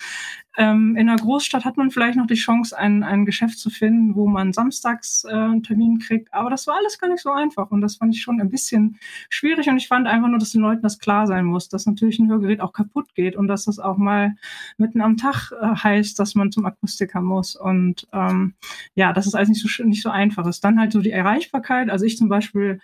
[0.57, 4.15] Ähm, in einer Großstadt hat man vielleicht noch die Chance, ein, ein Geschäft zu finden,
[4.15, 6.33] wo man samstags äh, einen Termin kriegt.
[6.33, 8.99] Aber das war alles gar nicht so einfach und das fand ich schon ein bisschen
[9.29, 12.19] schwierig und ich fand einfach nur, dass die Leuten das klar sein muss, dass natürlich
[12.19, 14.35] ein Hörgerät auch kaputt geht und dass das auch mal
[14.79, 17.55] mitten am Tag äh, heißt, dass man zum Akustiker muss.
[17.57, 18.55] Und ähm,
[18.95, 20.65] ja, das ist alles nicht so, nicht so einfach ist.
[20.65, 21.91] Dann halt so die Erreichbarkeit.
[21.91, 22.81] Also ich zum Beispiel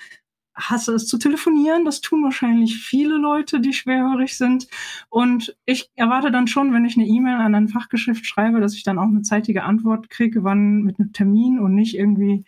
[0.69, 1.85] hasse es zu telefonieren.
[1.85, 4.69] Das tun wahrscheinlich viele Leute, die schwerhörig sind.
[5.09, 8.83] Und ich erwarte dann schon, wenn ich eine E-Mail an ein Fachgeschäft schreibe, dass ich
[8.83, 12.45] dann auch eine zeitige Antwort kriege, wann mit einem Termin und nicht irgendwie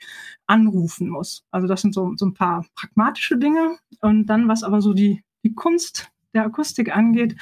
[0.53, 1.45] anrufen muss.
[1.51, 3.79] Also das sind so, so ein paar pragmatische Dinge.
[4.01, 7.37] Und dann, was aber so die, die Kunst der Akustik angeht.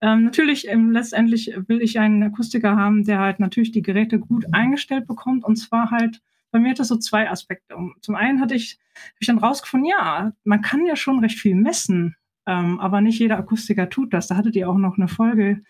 [0.00, 4.44] Ähm, natürlich, ähm, letztendlich will ich einen Akustiker haben, der halt natürlich die Geräte gut
[4.52, 6.20] eingestellt bekommt und zwar halt
[6.52, 7.74] bei mir hat das so zwei Aspekte.
[8.00, 11.54] Zum einen hatte ich, hab ich dann rausgefunden, ja, man kann ja schon recht viel
[11.54, 12.16] messen,
[12.46, 14.28] ähm, aber nicht jeder Akustiker tut das.
[14.28, 15.62] Da hattet ihr auch noch eine Folge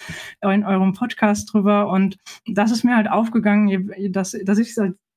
[0.42, 4.74] in eurem Podcast drüber und das ist mir halt aufgegangen, dass, dass ich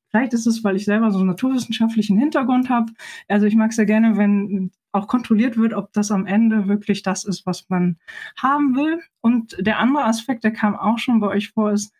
[0.09, 2.91] Vielleicht ist es, weil ich selber so einen naturwissenschaftlichen Hintergrund habe.
[3.27, 7.03] Also ich mag es ja gerne, wenn auch kontrolliert wird, ob das am Ende wirklich
[7.03, 7.97] das ist, was man
[8.37, 9.01] haben will.
[9.21, 11.93] Und der andere Aspekt, der kam auch schon bei euch vor, ist,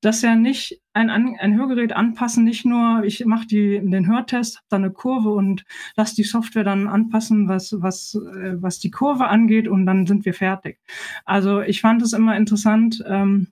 [0.00, 4.76] dass ja nicht ein, ein Hörgerät anpassen, nicht nur, ich mache den Hörtest, habe da
[4.76, 5.64] eine Kurve und
[5.96, 10.24] lasse die Software dann anpassen, was, was, äh, was die Kurve angeht und dann sind
[10.24, 10.78] wir fertig.
[11.24, 13.48] Also ich fand es immer interessant, ähm,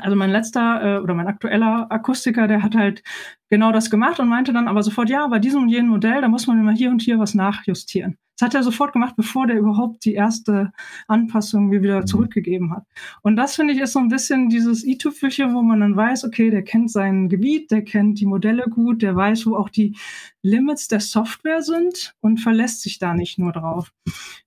[0.00, 3.02] also mein letzter äh, oder mein aktueller Akustiker, der hat halt
[3.48, 6.28] genau das gemacht und meinte dann aber sofort, ja, bei diesem und jenem Modell, da
[6.28, 8.18] muss man immer hier und hier was nachjustieren.
[8.36, 10.72] Das hat er sofort gemacht, bevor der überhaupt die erste
[11.06, 12.06] Anpassung mir wieder mhm.
[12.06, 12.84] zurückgegeben hat.
[13.22, 16.50] Und das finde ich ist so ein bisschen dieses i-Tüpfelchen, wo man dann weiß, okay,
[16.50, 19.96] der kennt sein Gebiet, der kennt die Modelle gut, der weiß, wo auch die
[20.42, 23.92] Limits der Software sind und verlässt sich da nicht nur drauf.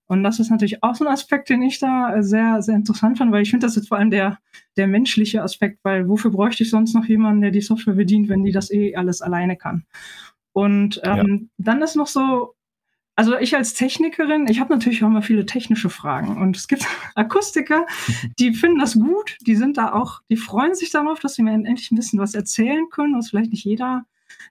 [0.07, 3.31] Und das ist natürlich auch so ein Aspekt, den ich da sehr, sehr interessant fand,
[3.31, 4.39] weil ich finde, das ist vor allem der,
[4.77, 8.43] der menschliche Aspekt, weil wofür bräuchte ich sonst noch jemanden, der die Software bedient, wenn
[8.43, 9.85] die das eh alles alleine kann?
[10.53, 11.65] Und ähm, ja.
[11.65, 12.55] dann ist noch so
[13.17, 16.85] also ich als Technikerin, ich habe natürlich auch immer viele technische Fragen und es gibt
[17.15, 17.87] Akustiker,
[18.39, 21.53] die finden das gut, die sind da auch, die freuen sich darauf, dass sie mir
[21.53, 24.05] endlich ein bisschen was erzählen können, was vielleicht nicht jeder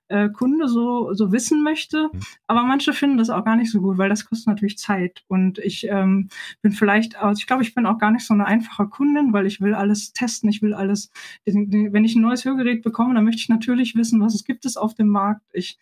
[0.08, 2.08] äh, Kunde so, so wissen möchte.
[2.12, 2.20] Mhm.
[2.46, 5.24] Aber manche finden das auch gar nicht so gut, weil das kostet natürlich Zeit.
[5.28, 6.28] Und ich ähm,
[6.62, 9.46] bin vielleicht, also ich glaube, ich bin auch gar nicht so eine einfache Kundin, weil
[9.46, 11.10] ich will alles testen, ich will alles,
[11.44, 14.76] wenn ich ein neues Hörgerät bekomme, dann möchte ich natürlich wissen, was es gibt es
[14.76, 15.42] auf dem Markt.
[15.52, 15.78] Ich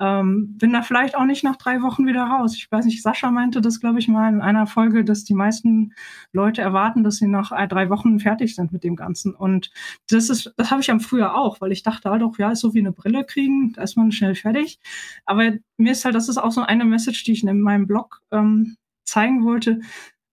[0.00, 2.54] ähm, bin da vielleicht auch nicht nach drei Wochen wieder raus.
[2.56, 5.94] Ich weiß nicht, Sascha meinte das, glaube ich, mal in einer Folge, dass die meisten
[6.32, 9.34] Leute erwarten, dass sie nach drei Wochen fertig sind mit dem Ganzen.
[9.34, 9.70] Und
[10.08, 12.60] das ist, das habe ich am früher auch, weil ich dachte halt auch, ja, ist
[12.60, 14.78] so wie eine Brille kriegen, da ist man schnell fertig.
[15.24, 18.22] Aber mir ist halt, das ist auch so eine Message, die ich in meinem Blog
[18.30, 19.80] ähm, zeigen wollte.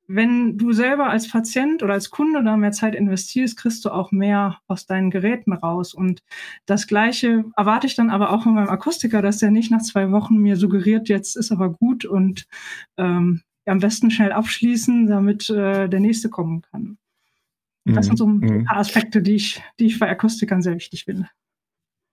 [0.07, 4.11] Wenn du selber als Patient oder als Kunde da mehr Zeit investierst, kriegst du auch
[4.11, 5.93] mehr aus deinen Geräten raus.
[5.93, 6.23] Und
[6.65, 10.11] das Gleiche erwarte ich dann aber auch von meinem Akustiker, dass der nicht nach zwei
[10.11, 12.47] Wochen mir suggeriert, jetzt ist aber gut und
[12.97, 16.97] ähm, am besten schnell abschließen, damit äh, der nächste kommen kann.
[17.85, 18.09] Das mhm.
[18.09, 18.65] sind so ein mhm.
[18.65, 21.29] paar Aspekte, die ich, die ich bei Akustikern sehr wichtig finde.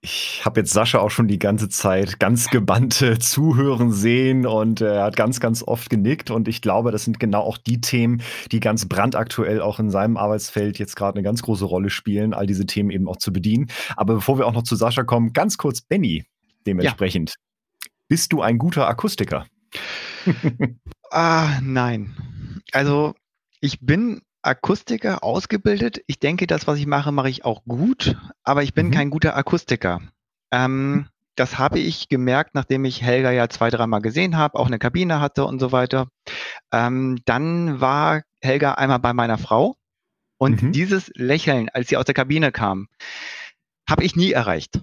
[0.03, 5.03] Ich habe jetzt Sascha auch schon die ganze Zeit ganz gebannte Zuhören sehen und er
[5.03, 6.31] hat ganz, ganz oft genickt.
[6.31, 10.17] Und ich glaube, das sind genau auch die Themen, die ganz brandaktuell auch in seinem
[10.17, 13.69] Arbeitsfeld jetzt gerade eine ganz große Rolle spielen, all diese Themen eben auch zu bedienen.
[13.97, 16.25] Aber bevor wir auch noch zu Sascha kommen, ganz kurz Benny
[16.67, 17.31] dementsprechend.
[17.31, 17.91] Ja.
[18.09, 19.47] Bist du ein guter Akustiker?
[21.11, 22.15] ah, nein.
[22.73, 23.15] Also
[23.61, 26.01] ich bin Akustiker ausgebildet.
[26.07, 28.91] Ich denke, das, was ich mache, mache ich auch gut, aber ich bin mhm.
[28.93, 30.01] kein guter Akustiker.
[30.53, 34.79] Ähm, das habe ich gemerkt, nachdem ich Helga ja zwei, dreimal gesehen habe, auch eine
[34.79, 36.09] Kabine hatte und so weiter.
[36.73, 39.77] Ähm, dann war Helga einmal bei meiner Frau
[40.39, 40.73] und mhm.
[40.73, 42.89] dieses Lächeln, als sie aus der Kabine kam,
[43.89, 44.81] habe ich nie erreicht.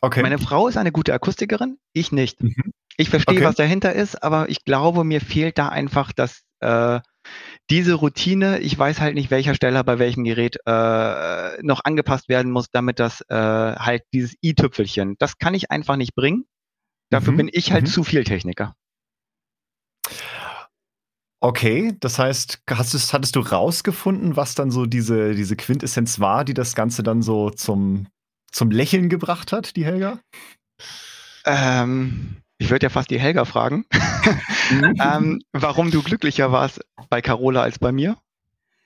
[0.00, 0.22] Okay.
[0.22, 2.42] Meine Frau ist eine gute Akustikerin, ich nicht.
[2.42, 2.72] Mhm.
[2.96, 3.44] Ich verstehe, okay.
[3.44, 7.00] was dahinter ist, aber ich glaube, mir fehlt da einfach das äh,
[7.70, 12.50] diese Routine, ich weiß halt nicht, welcher Steller bei welchem Gerät äh, noch angepasst werden
[12.50, 16.46] muss, damit das äh, halt dieses i-Tüpfelchen, das kann ich einfach nicht bringen.
[17.10, 17.36] Dafür mhm.
[17.36, 17.90] bin ich halt mhm.
[17.90, 18.74] zu viel Techniker.
[21.42, 26.44] Okay, das heißt, hast du, hattest du rausgefunden, was dann so diese, diese Quintessenz war,
[26.44, 28.08] die das Ganze dann so zum,
[28.52, 30.20] zum Lächeln gebracht hat, die Helga?
[31.46, 33.86] Ähm, ich würde ja fast die Helga fragen,
[34.70, 34.94] mhm.
[35.00, 38.18] ähm, warum du glücklicher warst bei Carola als bei mir.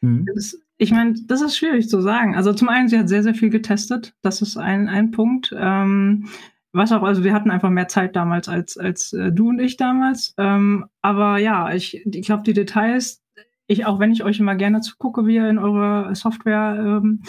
[0.01, 0.27] Mhm.
[0.33, 2.37] Das, ich meine, das ist schwierig zu sagen.
[2.37, 4.15] Also zum einen, sie hat sehr, sehr viel getestet.
[4.23, 5.53] Das ist ein, ein Punkt.
[5.59, 6.29] Ähm,
[6.73, 9.77] was auch, also wir hatten einfach mehr Zeit damals als, als äh, du und ich
[9.77, 10.35] damals.
[10.39, 13.24] Ähm, aber ja, ich, ich glaube, die Details,
[13.67, 17.23] ich, auch wenn ich euch immer gerne zugucke, wie ihr in eure Software ähm,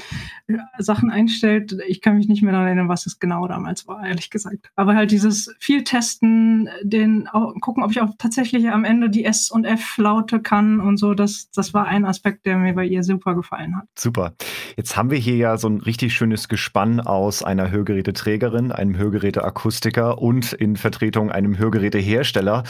[0.77, 4.29] Sachen einstellt, ich kann mich nicht mehr daran erinnern, was es genau damals war, ehrlich
[4.29, 4.69] gesagt.
[4.75, 9.23] Aber halt dieses viel testen, den auch, gucken, ob ich auch tatsächlich am Ende die
[9.23, 12.85] S und F Laute kann und so, das, das war ein Aspekt, der mir bei
[12.85, 13.85] ihr super gefallen hat.
[13.97, 14.33] Super.
[14.75, 20.21] Jetzt haben wir hier ja so ein richtig schönes Gespann aus einer Hörgeräteträgerin, einem Hörgeräteakustiker
[20.21, 22.63] und in Vertretung einem Hörgerätehersteller.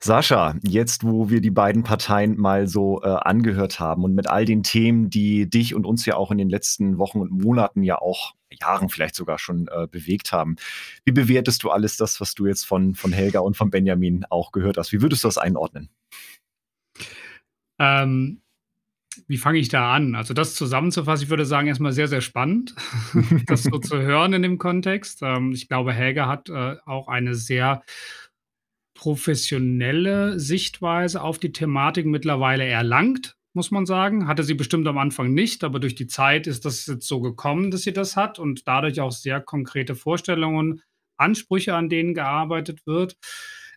[0.00, 4.44] Sascha, jetzt wo wir die beiden Parteien mal so äh, angehört haben und mit all
[4.44, 7.98] den Themen, die dich und uns ja auch in den letzten Wochen und Monaten ja
[7.98, 10.56] auch Jahren vielleicht sogar schon äh, bewegt haben.
[11.04, 14.50] Wie bewertest du alles das, was du jetzt von, von Helga und von Benjamin auch
[14.50, 14.92] gehört hast?
[14.92, 15.88] Wie würdest du das einordnen?
[17.78, 18.40] Ähm,
[19.28, 20.16] wie fange ich da an?
[20.16, 22.74] Also das zusammenzufassen, ich würde sagen, erstmal sehr, sehr spannend,
[23.46, 25.20] das so zu hören in dem Kontext.
[25.22, 27.82] Ähm, ich glaube, Helga hat äh, auch eine sehr
[28.96, 34.26] professionelle Sichtweise auf die Thematik mittlerweile erlangt, muss man sagen.
[34.26, 37.70] Hatte sie bestimmt am Anfang nicht, aber durch die Zeit ist das jetzt so gekommen,
[37.70, 40.82] dass sie das hat und dadurch auch sehr konkrete Vorstellungen,
[41.16, 43.16] Ansprüche, an denen gearbeitet wird.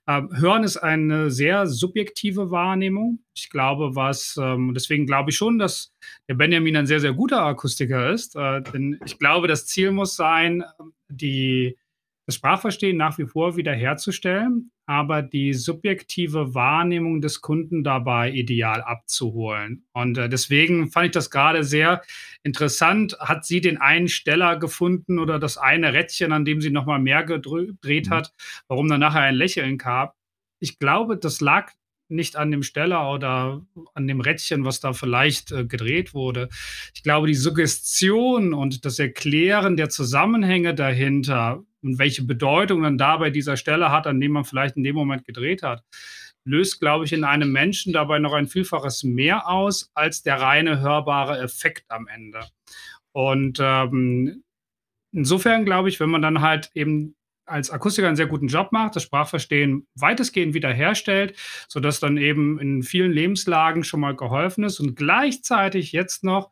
[0.08, 3.20] Ähm, Hören ist eine sehr subjektive Wahrnehmung.
[3.36, 5.94] Ich glaube, was, ähm, deswegen glaube ich schon, dass
[6.28, 8.36] der Benjamin ein sehr, sehr guter Akustiker ist.
[8.36, 10.64] Äh, denn ich glaube, das Ziel muss sein,
[11.10, 11.78] die,
[12.30, 19.88] das Sprachverstehen nach wie vor wiederherzustellen, aber die subjektive Wahrnehmung des Kunden dabei ideal abzuholen.
[19.94, 22.04] Und äh, deswegen fand ich das gerade sehr
[22.44, 23.18] interessant.
[23.20, 27.24] Hat sie den einen Steller gefunden oder das eine Rädchen, an dem sie nochmal mehr
[27.24, 28.14] gedreht mhm.
[28.14, 28.32] hat,
[28.68, 30.10] warum dann nachher ein Lächeln kam?
[30.60, 31.72] Ich glaube, das lag
[32.10, 33.66] nicht an dem Steller oder
[33.96, 36.50] an dem Rädchen, was da vielleicht äh, gedreht wurde.
[36.94, 43.30] Ich glaube, die Suggestion und das Erklären der Zusammenhänge dahinter und welche Bedeutung dann dabei
[43.30, 45.84] dieser Stelle hat, an dem man vielleicht in dem Moment gedreht hat,
[46.46, 50.80] löst, glaube ich, in einem Menschen dabei noch ein Vielfaches mehr aus als der reine
[50.80, 52.42] hörbare Effekt am Ende.
[53.12, 54.44] Und ähm,
[55.12, 57.16] insofern glaube ich, wenn man dann halt eben
[57.46, 61.36] als Akustiker einen sehr guten Job macht, das Sprachverstehen weitestgehend wiederherstellt,
[61.68, 66.52] sodass dann eben in vielen Lebenslagen schon mal geholfen ist und gleichzeitig jetzt noch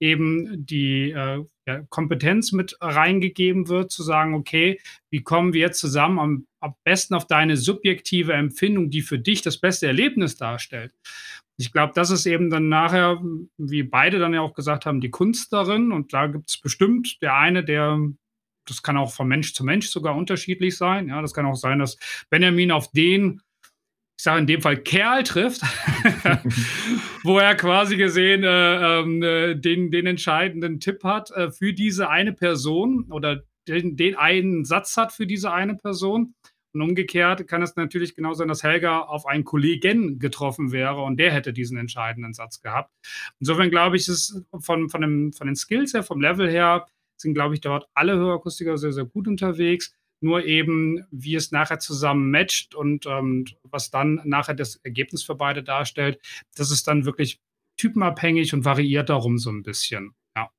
[0.00, 5.78] eben die äh, ja, Kompetenz mit reingegeben wird, zu sagen, okay, wie kommen wir jetzt
[5.78, 10.94] zusammen am, am besten auf deine subjektive Empfindung, die für dich das beste Erlebnis darstellt.
[11.58, 13.22] Ich glaube, das ist eben dann nachher,
[13.58, 15.92] wie beide dann ja auch gesagt haben, die Kunst darin.
[15.92, 18.00] Und da gibt es bestimmt der eine, der
[18.64, 21.08] das kann auch von Mensch zu Mensch sogar unterschiedlich sein.
[21.08, 21.96] Ja, das kann auch sein, dass
[22.28, 23.40] Benjamin auf den,
[24.18, 25.62] ich sage in dem Fall Kerl trifft,
[27.22, 32.10] wo er quasi gesehen äh, ähm, äh, den, den entscheidenden Tipp hat äh, für diese
[32.10, 36.34] eine Person oder den, den einen Satz hat für diese eine Person.
[36.74, 41.18] Und umgekehrt kann es natürlich genau sein, dass Helga auf einen Kollegen getroffen wäre und
[41.18, 42.92] der hätte diesen entscheidenden Satz gehabt.
[43.38, 47.34] Insofern glaube ich, ist von, von, dem, von den Skills her, vom Level her, sind,
[47.34, 49.94] glaube ich, dort alle Hörakustiker sehr, sehr gut unterwegs.
[50.20, 55.34] Nur eben, wie es nachher zusammen matcht und ähm, was dann nachher das Ergebnis für
[55.34, 56.18] beide darstellt,
[56.56, 57.40] das ist dann wirklich
[57.76, 60.14] typenabhängig und variiert darum so ein bisschen.
[60.36, 60.50] Ja.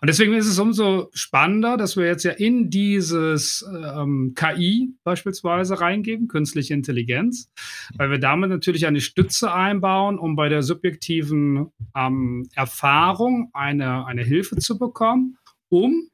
[0.00, 5.80] Und deswegen ist es umso spannender, dass wir jetzt ja in dieses ähm, KI beispielsweise
[5.80, 7.48] reingeben, künstliche Intelligenz,
[7.94, 14.24] weil wir damit natürlich eine Stütze einbauen, um bei der subjektiven ähm, Erfahrung eine, eine
[14.24, 15.36] Hilfe zu bekommen
[15.70, 16.10] um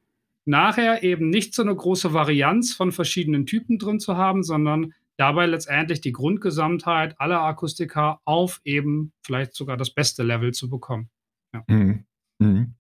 [0.47, 5.47] nachher eben nicht so eine große Varianz von verschiedenen Typen drin zu haben, sondern dabei
[5.47, 11.11] letztendlich die Grundgesamtheit aller Akustiker auf eben vielleicht sogar das beste Level zu bekommen.
[11.53, 11.65] Ja.
[11.69, 12.05] Mhm.
[12.39, 12.75] Mhm.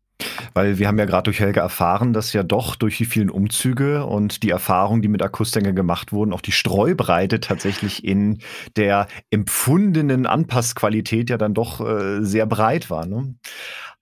[0.54, 4.04] Weil wir haben ja gerade durch Helge erfahren, dass ja doch durch die vielen Umzüge
[4.06, 8.38] und die Erfahrungen, die mit Akustiker gemacht wurden, auch die Streubreite tatsächlich in
[8.76, 13.06] der empfundenen Anpassqualität ja dann doch äh, sehr breit war.
[13.06, 13.34] Ne?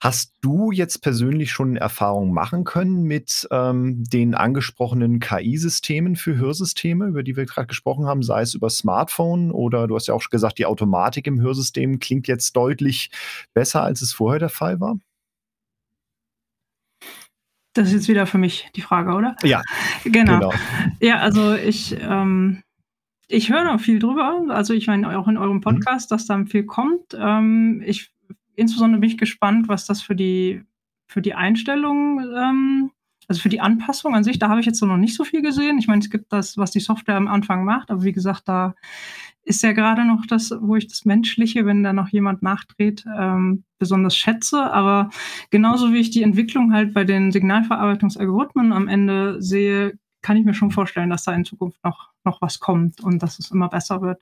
[0.05, 7.07] Hast du jetzt persönlich schon Erfahrungen machen können mit ähm, den angesprochenen KI-Systemen für Hörsysteme,
[7.07, 10.21] über die wir gerade gesprochen haben, sei es über Smartphone oder du hast ja auch
[10.21, 13.11] schon gesagt, die Automatik im Hörsystem klingt jetzt deutlich
[13.55, 14.99] besser, als es vorher der Fall war?
[17.75, 19.37] Das ist jetzt wieder für mich die Frage, oder?
[19.43, 19.63] Ja.
[20.05, 20.39] Genau.
[20.39, 20.53] genau.
[21.01, 22.63] Ja, also ich, ähm,
[23.27, 24.45] ich höre noch viel drüber.
[24.49, 25.63] Also ich meine auch in eurem mhm.
[25.63, 26.15] Podcast, mhm.
[26.15, 27.17] dass dann viel kommt.
[27.19, 28.13] Ähm, ich
[28.57, 30.63] insbesondere bin ich gespannt, was das für die,
[31.07, 32.91] für die Einstellung, ähm,
[33.27, 35.79] also für die Anpassung an sich, da habe ich jetzt noch nicht so viel gesehen.
[35.79, 38.75] Ich meine, es gibt das, was die Software am Anfang macht, aber wie gesagt, da
[39.44, 43.64] ist ja gerade noch das, wo ich das Menschliche, wenn da noch jemand nachdreht, ähm,
[43.78, 44.72] besonders schätze.
[44.72, 45.11] Aber
[45.50, 50.55] genauso wie ich die Entwicklung halt bei den Signalverarbeitungsalgorithmen am Ende sehe, kann ich mir
[50.55, 54.01] schon vorstellen, dass da in Zukunft noch, noch was kommt und dass es immer besser
[54.01, 54.19] wird.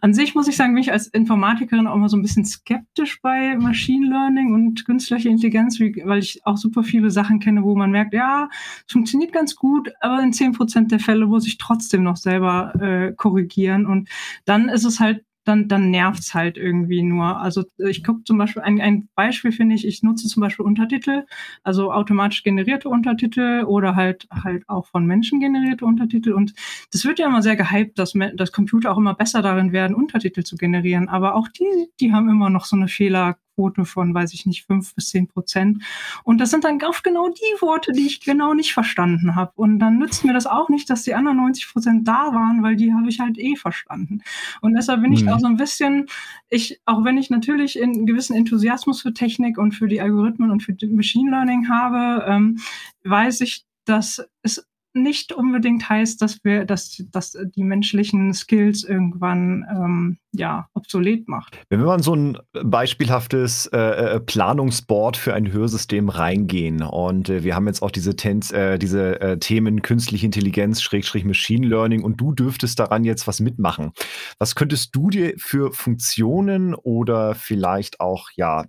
[0.00, 3.22] An sich muss ich sagen, bin ich als Informatikerin auch immer so ein bisschen skeptisch
[3.22, 7.90] bei Machine Learning und künstlicher Intelligenz, weil ich auch super viele Sachen kenne, wo man
[7.90, 8.50] merkt, ja,
[8.86, 12.74] es funktioniert ganz gut, aber in zehn Prozent der Fälle muss ich trotzdem noch selber
[12.78, 13.86] äh, korrigieren.
[13.86, 14.10] Und
[14.44, 17.40] dann ist es halt dann, dann nervt's halt irgendwie nur.
[17.40, 21.24] Also ich gucke zum Beispiel, ein, ein Beispiel finde ich, ich nutze zum Beispiel Untertitel,
[21.62, 26.32] also automatisch generierte Untertitel oder halt halt auch von Menschen generierte Untertitel.
[26.32, 26.54] Und
[26.92, 30.42] das wird ja immer sehr gehypt, dass, dass Computer auch immer besser darin werden, Untertitel
[30.42, 31.08] zu generieren.
[31.08, 34.66] Aber auch die, die haben immer noch so eine Fehler, Quote von, weiß ich nicht,
[34.66, 35.82] fünf bis zehn Prozent.
[36.22, 39.50] Und das sind dann oft genau die Worte, die ich genau nicht verstanden habe.
[39.56, 42.76] Und dann nützt mir das auch nicht, dass die anderen 90 Prozent da waren, weil
[42.76, 44.22] die habe ich halt eh verstanden.
[44.60, 45.30] Und deshalb bin ich mhm.
[45.30, 46.06] auch so ein bisschen,
[46.48, 50.62] ich, auch wenn ich natürlich einen gewissen Enthusiasmus für Technik und für die Algorithmen und
[50.62, 52.60] für Machine Learning habe, ähm,
[53.02, 59.64] weiß ich, dass es nicht unbedingt heißt, dass wir, dass, dass die menschlichen Skills irgendwann
[59.70, 61.58] ähm, ja obsolet macht.
[61.68, 67.44] Wenn wir mal so ein beispielhaftes äh, äh, Planungsboard für ein Hörsystem reingehen und äh,
[67.44, 72.02] wir haben jetzt auch diese, Tens, äh, diese äh, Themen künstliche Intelligenz, Schrägstrich Machine Learning
[72.02, 73.92] und du dürftest daran jetzt was mitmachen.
[74.38, 78.64] Was könntest du dir für Funktionen oder vielleicht auch ja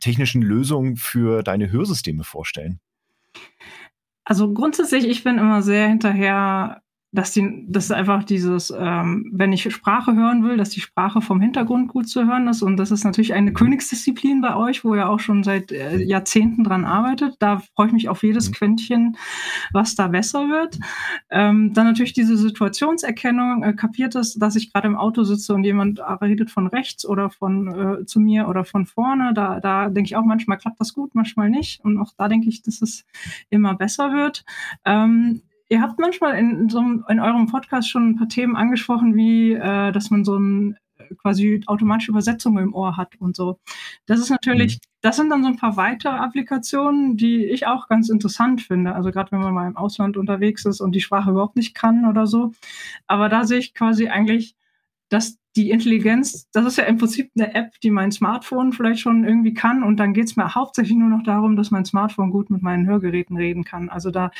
[0.00, 2.80] technischen Lösungen für deine Hörsysteme vorstellen?
[4.24, 6.81] Also grundsätzlich, ich bin immer sehr hinterher,
[7.12, 11.20] dass die, das ist einfach dieses, ähm, wenn ich Sprache hören will, dass die Sprache
[11.20, 12.62] vom Hintergrund gut zu hören ist.
[12.62, 16.64] Und das ist natürlich eine Königsdisziplin bei euch, wo ihr auch schon seit äh, Jahrzehnten
[16.64, 17.36] dran arbeitet.
[17.38, 18.54] Da freue ich mich auf jedes mhm.
[18.54, 19.16] Quäntchen,
[19.72, 20.78] was da besser wird.
[21.30, 25.64] Ähm, dann natürlich diese Situationserkennung, äh, kapiert es, dass ich gerade im Auto sitze und
[25.64, 29.34] jemand redet von rechts oder von äh, zu mir oder von vorne.
[29.34, 31.84] Da, da denke ich auch, manchmal klappt das gut, manchmal nicht.
[31.84, 33.04] Und auch da denke ich, dass es
[33.50, 34.46] immer besser wird.
[34.86, 39.54] Ähm, Ihr habt manchmal in, so in eurem Podcast schon ein paar Themen angesprochen, wie
[39.54, 43.58] äh, dass man so ein äh, quasi automatische Übersetzung im Ohr hat und so.
[44.04, 44.80] Das ist natürlich, mhm.
[45.00, 48.94] das sind dann so ein paar weitere Applikationen, die ich auch ganz interessant finde.
[48.94, 52.04] Also gerade wenn man mal im Ausland unterwegs ist und die Sprache überhaupt nicht kann
[52.04, 52.52] oder so.
[53.06, 54.54] Aber da sehe ich quasi eigentlich,
[55.08, 59.24] dass die Intelligenz, das ist ja im Prinzip eine App, die mein Smartphone vielleicht schon
[59.24, 59.82] irgendwie kann.
[59.82, 62.86] Und dann geht es mir hauptsächlich nur noch darum, dass mein Smartphone gut mit meinen
[62.86, 63.90] Hörgeräten reden kann.
[63.90, 64.30] Also da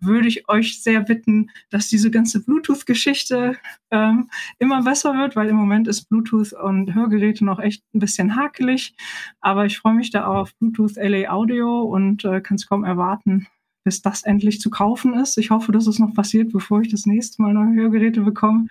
[0.00, 3.56] würde ich euch sehr bitten, dass diese ganze Bluetooth-Geschichte
[3.90, 8.36] ähm, immer besser wird, weil im Moment ist Bluetooth und Hörgeräte noch echt ein bisschen
[8.36, 8.94] hakelig.
[9.40, 12.84] Aber ich freue mich da auch auf Bluetooth LA Audio und äh, kann es kaum
[12.84, 13.46] erwarten,
[13.84, 15.38] bis das endlich zu kaufen ist.
[15.38, 18.66] Ich hoffe, dass es noch passiert, bevor ich das nächste Mal neue Hörgeräte bekomme.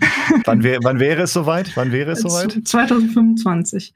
[0.44, 1.76] wann, wär, wann wäre es soweit?
[1.76, 2.60] Wann wäre es soweit?
[2.64, 3.94] 2025.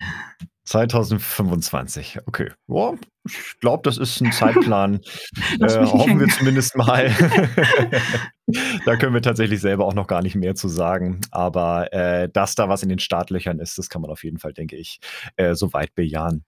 [0.64, 2.50] 2025, okay.
[2.68, 2.96] Oh,
[3.26, 5.00] ich glaube, das ist ein Zeitplan.
[5.60, 7.10] äh, hoffen wir zumindest mal.
[8.86, 11.20] da können wir tatsächlich selber auch noch gar nicht mehr zu sagen.
[11.30, 14.54] Aber äh, dass da was in den Startlöchern ist, das kann man auf jeden Fall,
[14.54, 15.00] denke ich,
[15.36, 16.44] äh, soweit bejahen.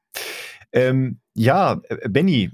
[0.72, 2.50] Ähm, ja, äh, Benny,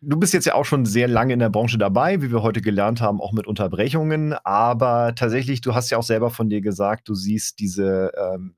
[0.00, 2.60] du bist jetzt ja auch schon sehr lange in der Branche dabei, wie wir heute
[2.60, 4.34] gelernt haben, auch mit Unterbrechungen.
[4.44, 8.54] Aber tatsächlich, du hast ja auch selber von dir gesagt, du siehst diese ähm,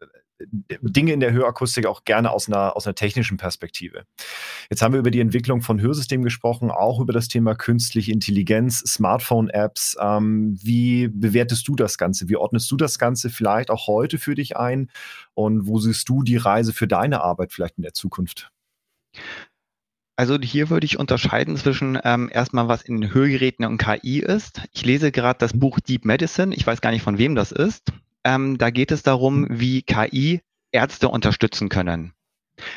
[0.83, 4.05] Dinge in der Hörakustik auch gerne aus einer, aus einer technischen Perspektive.
[4.69, 8.81] Jetzt haben wir über die Entwicklung von Hörsystemen gesprochen, auch über das Thema künstliche Intelligenz,
[8.81, 9.97] Smartphone-Apps.
[10.01, 12.29] Ähm, wie bewertest du das Ganze?
[12.29, 14.91] Wie ordnest du das Ganze vielleicht auch heute für dich ein?
[15.35, 18.51] Und wo siehst du die Reise für deine Arbeit vielleicht in der Zukunft?
[20.17, 24.63] Also hier würde ich unterscheiden zwischen ähm, erstmal, was in Hörgeräten und KI ist.
[24.73, 26.55] Ich lese gerade das Buch Deep Medicine.
[26.55, 27.93] Ich weiß gar nicht, von wem das ist.
[28.23, 32.13] Ähm, da geht es darum, wie KI Ärzte unterstützen können.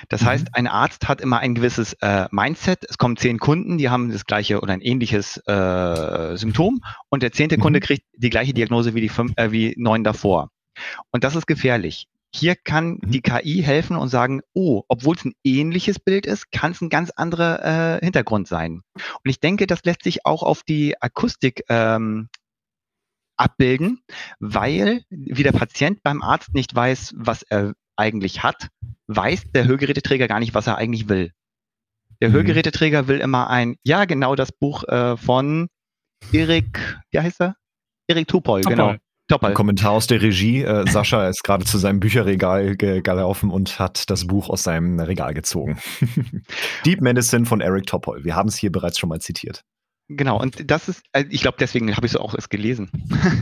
[0.10, 0.26] Das mhm.
[0.26, 2.86] heißt, ein Arzt hat immer ein gewisses äh, Mindset.
[2.89, 7.32] Es kommen zehn Kunden, die haben das gleiche oder ein ähnliches äh, Symptom und der
[7.32, 7.62] zehnte mhm.
[7.62, 10.50] Kunde kriegt die gleiche Diagnose wie die fünf, äh, wie neun davor.
[11.12, 12.08] Und das ist gefährlich.
[12.34, 13.12] Hier kann mhm.
[13.12, 16.90] die KI helfen und sagen, oh, obwohl es ein ähnliches Bild ist, kann es ein
[16.90, 18.82] ganz anderer äh, Hintergrund sein.
[18.96, 22.30] Und ich denke, das lässt sich auch auf die Akustik ähm,
[23.38, 24.02] abbilden,
[24.40, 28.70] weil wie der Patient beim Arzt nicht weiß, was er eigentlich hat,
[29.08, 31.32] weiß der Hörgeräteträger gar nicht, was er eigentlich will.
[32.22, 32.34] Der mhm.
[32.34, 35.70] Hörgeräteträger will immer ein, ja, genau das Buch äh, von
[36.32, 37.56] Erik, wie heißt er?
[38.08, 38.96] Erik Tupol, genau.
[39.30, 40.63] Ein Kommentar aus der Regie.
[40.63, 45.34] Äh, Sascha ist gerade zu seinem Bücherregal gelaufen und hat das Buch aus seinem Regal
[45.34, 45.78] gezogen.
[46.86, 48.24] Deep Medicine von Eric Topol.
[48.24, 49.63] Wir haben es hier bereits schon mal zitiert.
[50.10, 52.90] Genau, und das ist, äh, ich glaube, deswegen habe ich es auch erst gelesen.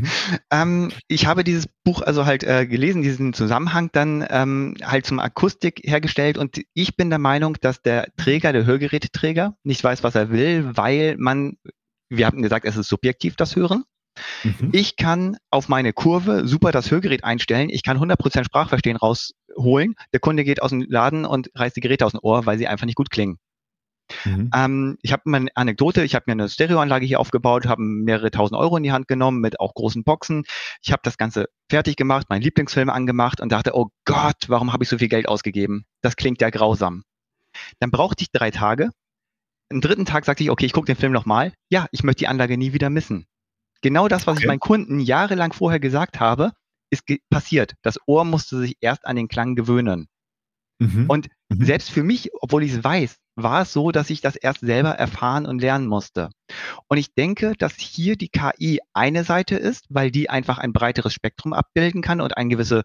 [0.52, 5.19] ähm, ich habe dieses Buch also halt äh, gelesen, diesen Zusammenhang dann ähm, halt zum
[5.19, 10.15] Akustik hergestellt und ich bin der Meinung, dass der Träger, der Hörgeräteträger, nicht weiß, was
[10.15, 11.58] er will, weil man
[12.10, 13.83] wir hatten gesagt, es ist subjektiv, das Hören.
[14.44, 14.70] Mhm.
[14.72, 17.70] Ich kann auf meine Kurve super das Hörgerät einstellen.
[17.70, 19.96] Ich kann 100% Sprachverstehen rausholen.
[20.13, 22.68] Der Kunde geht aus dem Laden und reißt die Geräte aus dem Ohr, weil sie
[22.68, 23.38] einfach nicht gut klingen.
[24.24, 24.50] Mhm.
[24.54, 28.32] Ähm, ich habe mal eine Anekdote, ich habe mir eine Stereoanlage hier aufgebaut, habe mehrere
[28.32, 30.44] tausend Euro in die Hand genommen mit auch großen Boxen.
[30.84, 34.84] Ich habe das Ganze fertig gemacht, meinen Lieblingsfilm angemacht und dachte, oh Gott, warum habe
[34.84, 35.86] ich so viel Geld ausgegeben?
[36.02, 37.04] Das klingt ja grausam.
[37.80, 38.92] Dann brauchte ich drei Tage.
[39.72, 41.54] Am dritten Tag sagte ich, okay, ich gucke den Film nochmal.
[41.70, 43.26] Ja, ich möchte die Anlage nie wieder missen.
[43.86, 44.46] Genau das, was okay.
[44.46, 46.54] ich meinen Kunden jahrelang vorher gesagt habe,
[46.90, 47.75] ist passiert.
[47.83, 50.08] Das Ohr musste sich erst an den Klang gewöhnen.
[50.79, 51.06] Mhm.
[51.08, 51.63] Und mhm.
[51.63, 54.90] selbst für mich, obwohl ich es weiß, war es so, dass ich das erst selber
[54.90, 56.31] erfahren und lernen musste.
[56.88, 61.13] Und ich denke, dass hier die KI eine Seite ist, weil die einfach ein breiteres
[61.13, 62.81] Spektrum abbilden kann und eine gewisse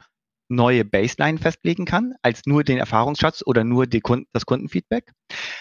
[0.51, 5.13] neue Baseline festlegen kann, als nur den Erfahrungsschatz oder nur Kunden, das Kundenfeedback.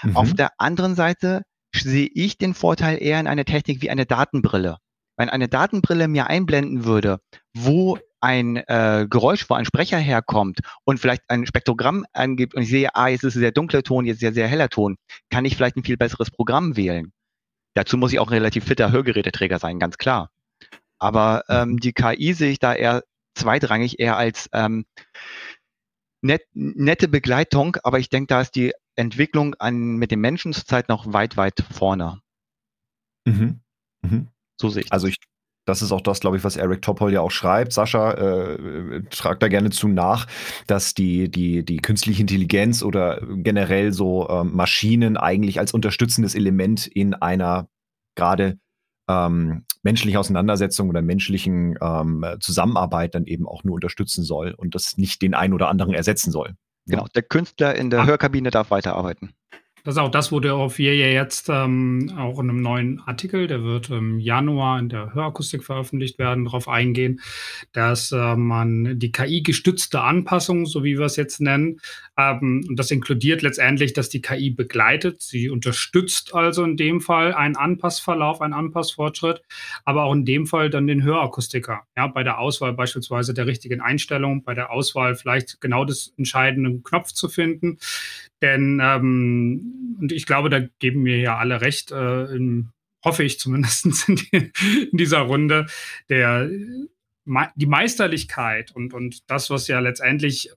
[0.04, 0.18] Mhm.
[0.18, 4.80] Auf der anderen Seite sehe ich den Vorteil eher in einer Technik wie eine Datenbrille.
[5.20, 7.20] Wenn eine Datenbrille mir einblenden würde,
[7.54, 12.70] wo ein äh, Geräusch, wo ein Sprecher herkommt und vielleicht ein Spektrogramm angibt und ich
[12.70, 14.96] sehe, ah, jetzt ist es ein sehr dunkler Ton, jetzt sehr, sehr heller Ton,
[15.30, 17.12] kann ich vielleicht ein viel besseres Programm wählen.
[17.74, 20.32] Dazu muss ich auch ein relativ fitter Hörgeräteträger sein, ganz klar.
[21.00, 23.04] Aber ähm, die KI sehe ich da eher
[23.36, 24.86] zweitrangig, eher als ähm,
[26.22, 30.88] net, nette Begleitung, aber ich denke, da ist die Entwicklung an, mit den Menschen zurzeit
[30.88, 32.22] noch weit, weit vorne.
[33.26, 33.60] Mhm.
[34.02, 34.30] Mhm.
[34.60, 34.92] So sehe ich.
[34.92, 35.18] Also ich
[35.70, 37.74] das ist auch das, glaube ich, was Eric Topol ja auch schreibt.
[37.74, 40.26] Sascha äh, tragt da gerne zu nach,
[40.66, 46.88] dass die, die, die künstliche Intelligenz oder generell so äh, Maschinen eigentlich als unterstützendes Element
[46.88, 47.68] in einer
[48.16, 48.58] gerade
[49.08, 54.98] ähm, menschlichen Auseinandersetzung oder menschlichen ähm, Zusammenarbeit dann eben auch nur unterstützen soll und das
[54.98, 56.56] nicht den einen oder anderen ersetzen soll.
[56.88, 58.06] Genau, der Künstler in der ah.
[58.08, 59.34] Hörkabine darf weiterarbeiten.
[59.84, 63.64] Das ist auch das, worauf wir ja jetzt ähm, auch in einem neuen Artikel, der
[63.64, 67.22] wird im Januar in der Hörakustik veröffentlicht werden, darauf eingehen,
[67.72, 71.80] dass äh, man die KI-gestützte Anpassung, so wie wir es jetzt nennen,
[72.18, 77.34] ähm, und das inkludiert letztendlich, dass die KI begleitet, sie unterstützt also in dem Fall
[77.34, 79.42] einen Anpassverlauf, einen Anpassfortschritt,
[79.86, 81.82] aber auch in dem Fall dann den Hörakustiker.
[81.96, 86.80] Ja, bei der Auswahl beispielsweise der richtigen Einstellung, bei der Auswahl vielleicht genau das entscheidende
[86.84, 87.78] Knopf zu finden.
[88.42, 92.70] Denn, ähm, und ich glaube, da geben mir ja alle recht, äh, in,
[93.04, 94.52] hoffe ich zumindest in, die,
[94.92, 95.66] in dieser Runde,
[96.10, 96.50] der,
[97.56, 100.52] die Meisterlichkeit und, und das, was ja letztendlich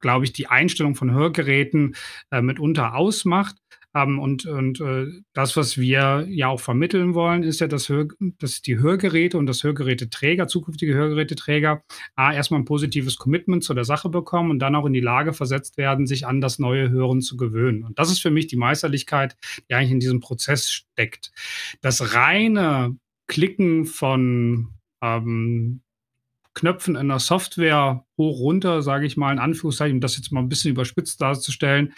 [0.00, 1.96] glaube ich, die Einstellung von Hörgeräten
[2.30, 3.56] äh, mitunter ausmacht,
[3.96, 4.18] haben.
[4.18, 8.06] Und, und äh, das, was wir ja auch vermitteln wollen, ist ja, dass, Hör,
[8.38, 11.82] dass die Hörgeräte und das Hörgeräteträger, zukünftige Hörgeräteträger,
[12.14, 15.32] A, erstmal ein positives Commitment zu der Sache bekommen und dann auch in die Lage
[15.32, 17.82] versetzt werden, sich an das neue Hören zu gewöhnen.
[17.82, 19.36] Und das ist für mich die Meisterlichkeit,
[19.68, 21.32] die eigentlich in diesem Prozess steckt.
[21.80, 22.96] Das reine
[23.28, 24.68] Klicken von
[25.02, 25.80] ähm,
[26.54, 30.40] Knöpfen in der Software hoch runter, sage ich mal in Anführungszeichen, um das jetzt mal
[30.40, 31.92] ein bisschen überspitzt darzustellen,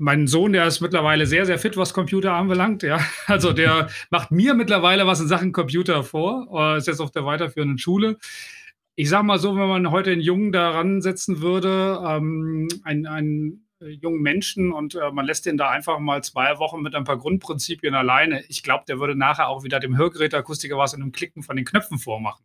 [0.00, 2.82] mein Sohn, der ist mittlerweile sehr, sehr fit, was Computer anbelangt.
[2.82, 6.48] Ja, also der macht mir mittlerweile was in Sachen Computer vor.
[6.52, 8.16] Äh, ist jetzt auf der weiterführenden Schule.
[8.96, 13.66] Ich sag mal so, wenn man heute einen Jungen daran setzen würde, ähm, einen, einen
[13.80, 17.18] jungen Menschen und äh, man lässt den da einfach mal zwei Wochen mit ein paar
[17.18, 18.42] Grundprinzipien alleine.
[18.48, 21.64] Ich glaube, der würde nachher auch wieder dem Hörgeräteakustiker was in einem Klicken von den
[21.64, 22.44] Knöpfen vormachen.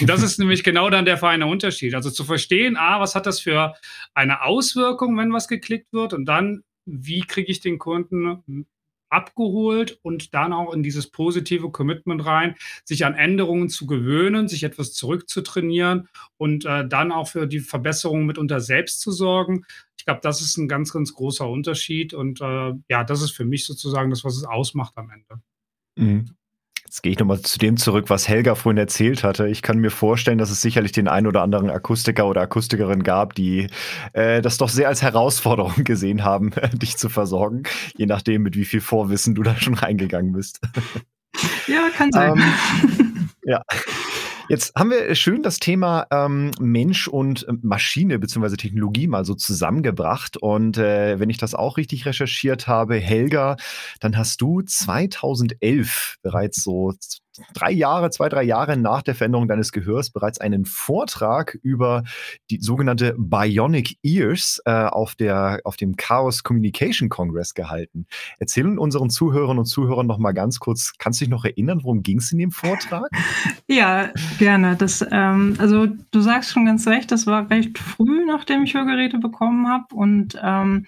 [0.00, 1.94] Und das ist nämlich genau dann der feine Unterschied.
[1.94, 3.74] Also zu verstehen, ah, was hat das für
[4.14, 8.66] eine Auswirkung, wenn was geklickt wird und dann wie kriege ich den Kunden
[9.14, 14.64] abgeholt und dann auch in dieses positive Commitment rein, sich an Änderungen zu gewöhnen, sich
[14.64, 19.64] etwas zurückzutrainieren und äh, dann auch für die Verbesserung mitunter selbst zu sorgen.
[19.96, 23.44] Ich glaube, das ist ein ganz, ganz großer Unterschied und äh, ja, das ist für
[23.44, 25.40] mich sozusagen das, was es ausmacht am Ende.
[25.96, 26.36] Mhm.
[26.94, 29.48] Jetzt gehe ich nochmal zu dem zurück, was Helga vorhin erzählt hatte.
[29.48, 33.34] Ich kann mir vorstellen, dass es sicherlich den einen oder anderen Akustiker oder Akustikerin gab,
[33.34, 33.66] die
[34.12, 37.64] äh, das doch sehr als Herausforderung gesehen haben, dich zu versorgen,
[37.96, 40.60] je nachdem, mit wie viel Vorwissen du da schon reingegangen bist.
[41.66, 42.38] Ja, kann sein.
[42.38, 43.64] Ähm, ja.
[44.48, 48.56] Jetzt haben wir schön das Thema ähm, Mensch und ähm, Maschine bzw.
[48.56, 50.36] Technologie mal so zusammengebracht.
[50.36, 53.56] Und äh, wenn ich das auch richtig recherchiert habe, Helga,
[54.00, 56.92] dann hast du 2011 bereits so
[57.52, 62.04] drei Jahre, zwei, drei Jahre nach der Veränderung deines Gehörs bereits einen Vortrag über
[62.50, 68.06] die sogenannte Bionic Ears äh, auf, der, auf dem Chaos Communication Congress gehalten.
[68.38, 72.02] Erzählen unseren Zuhörern und Zuhörern noch mal ganz kurz, kannst du dich noch erinnern, worum
[72.02, 73.08] ging es in dem Vortrag?
[73.66, 74.76] Ja, gerne.
[74.76, 79.18] Das, ähm, also du sagst schon ganz recht, das war recht früh, nachdem ich Hörgeräte
[79.18, 80.86] bekommen habe und ähm,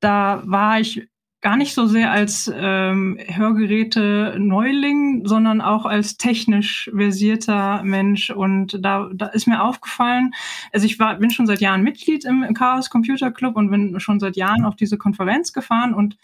[0.00, 1.08] da war ich
[1.44, 8.30] gar nicht so sehr als ähm, Hörgeräte-Neuling, sondern auch als technisch versierter Mensch.
[8.30, 10.32] Und da, da ist mir aufgefallen,
[10.72, 14.20] also ich war, bin schon seit Jahren Mitglied im Chaos Computer Club und bin schon
[14.20, 16.16] seit Jahren auf diese Konferenz gefahren und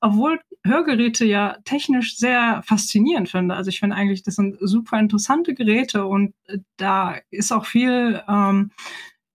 [0.00, 3.56] obwohl Hörgeräte ja technisch sehr faszinierend finde.
[3.56, 8.22] Also ich finde eigentlich, das sind super interessante Geräte und äh, da ist auch viel
[8.28, 8.70] ähm,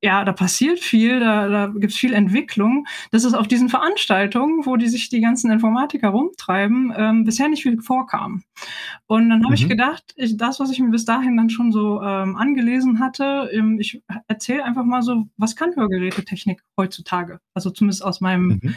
[0.05, 2.85] ja, da passiert viel, da, da gibt es viel Entwicklung.
[3.09, 7.63] Das ist auf diesen Veranstaltungen, wo die sich die ganzen Informatiker rumtreiben, ähm, bisher nicht
[7.63, 8.43] viel vorkam.
[9.07, 9.55] Und dann habe mhm.
[9.55, 13.49] ich gedacht, ich, das, was ich mir bis dahin dann schon so ähm, angelesen hatte,
[13.51, 17.39] ähm, ich erzähle einfach mal so, was kann Hörgerätetechnik heutzutage?
[17.55, 18.75] Also zumindest aus meinem mhm.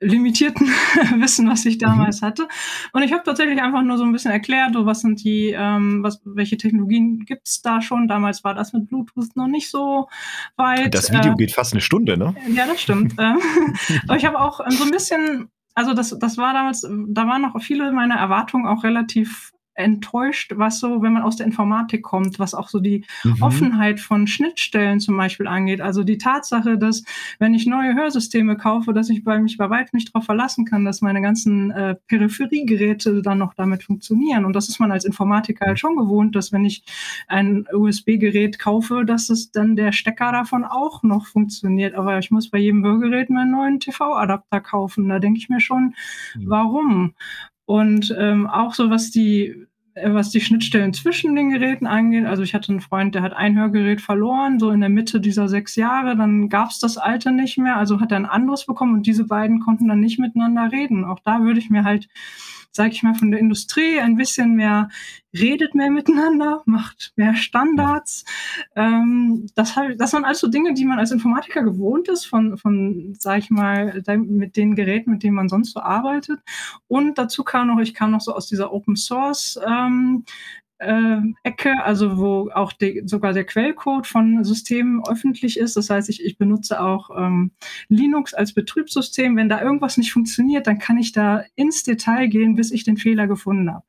[0.00, 0.66] limitierten
[1.16, 2.26] Wissen, was ich damals mhm.
[2.26, 2.48] hatte.
[2.92, 6.02] Und ich habe tatsächlich einfach nur so ein bisschen erklärt, so, was sind die, ähm,
[6.02, 8.08] was, welche Technologien gibt es da schon?
[8.08, 10.08] Damals war das mit Bluetooth noch nicht so
[10.66, 10.94] weit.
[10.94, 12.34] Das Video äh, geht fast eine Stunde, ne?
[12.54, 13.14] Ja, das stimmt.
[13.18, 13.38] Ähm,
[14.06, 17.60] aber ich habe auch so ein bisschen also das, das war damals, da waren noch
[17.62, 22.54] viele meiner Erwartungen auch relativ enttäuscht, was so, wenn man aus der Informatik kommt, was
[22.54, 23.42] auch so die mhm.
[23.42, 25.80] Offenheit von Schnittstellen zum Beispiel angeht.
[25.80, 27.04] Also die Tatsache, dass
[27.38, 30.84] wenn ich neue Hörsysteme kaufe, dass ich bei mich bei weitem nicht darauf verlassen kann,
[30.84, 34.44] dass meine ganzen äh, Peripheriegeräte dann noch damit funktionieren.
[34.44, 36.84] Und das ist man als Informatiker halt schon gewohnt, dass wenn ich
[37.28, 41.94] ein USB-Gerät kaufe, dass es dann der Stecker davon auch noch funktioniert.
[41.94, 45.08] Aber ich muss bei jedem Hörgerät meinen neuen TV-Adapter kaufen.
[45.08, 45.94] Da denke ich mir schon,
[46.34, 46.44] mhm.
[46.46, 47.14] warum?
[47.66, 52.24] Und ähm, auch so, was die, äh, was die Schnittstellen zwischen den Geräten angeht.
[52.24, 55.48] Also ich hatte einen Freund, der hat ein Hörgerät verloren, so in der Mitte dieser
[55.48, 56.16] sechs Jahre.
[56.16, 57.76] Dann gab's das alte nicht mehr.
[57.76, 61.04] Also hat er ein anderes bekommen und diese beiden konnten dann nicht miteinander reden.
[61.04, 62.08] Auch da würde ich mir halt
[62.72, 64.88] sage ich mal, von der Industrie ein bisschen mehr,
[65.32, 68.24] redet mehr miteinander, macht mehr Standards.
[68.74, 73.40] Ähm, das, das sind also Dinge, die man als Informatiker gewohnt ist, von, von sage
[73.40, 76.40] ich mal, mit den Geräten, mit denen man sonst so arbeitet.
[76.88, 80.24] Und dazu kam noch, ich kam noch so aus dieser Open Source ähm,
[80.78, 85.76] äh, Ecke, also wo auch die, sogar der Quellcode von Systemen öffentlich ist.
[85.76, 87.52] Das heißt, ich, ich benutze auch ähm,
[87.88, 89.36] Linux als Betriebssystem.
[89.36, 92.96] Wenn da irgendwas nicht funktioniert, dann kann ich da ins Detail gehen, bis ich den
[92.96, 93.84] Fehler gefunden habe.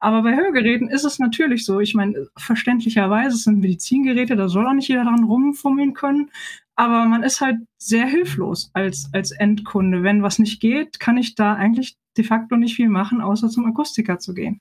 [0.00, 1.80] Aber bei Hörgeräten ist es natürlich so.
[1.80, 6.30] Ich meine, verständlicherweise sind Medizingeräte, da soll auch nicht jeder dran rumfummeln können.
[6.74, 10.02] Aber man ist halt sehr hilflos als, als Endkunde.
[10.02, 13.66] Wenn was nicht geht, kann ich da eigentlich de facto nicht viel machen, außer zum
[13.66, 14.60] Akustiker zu gehen.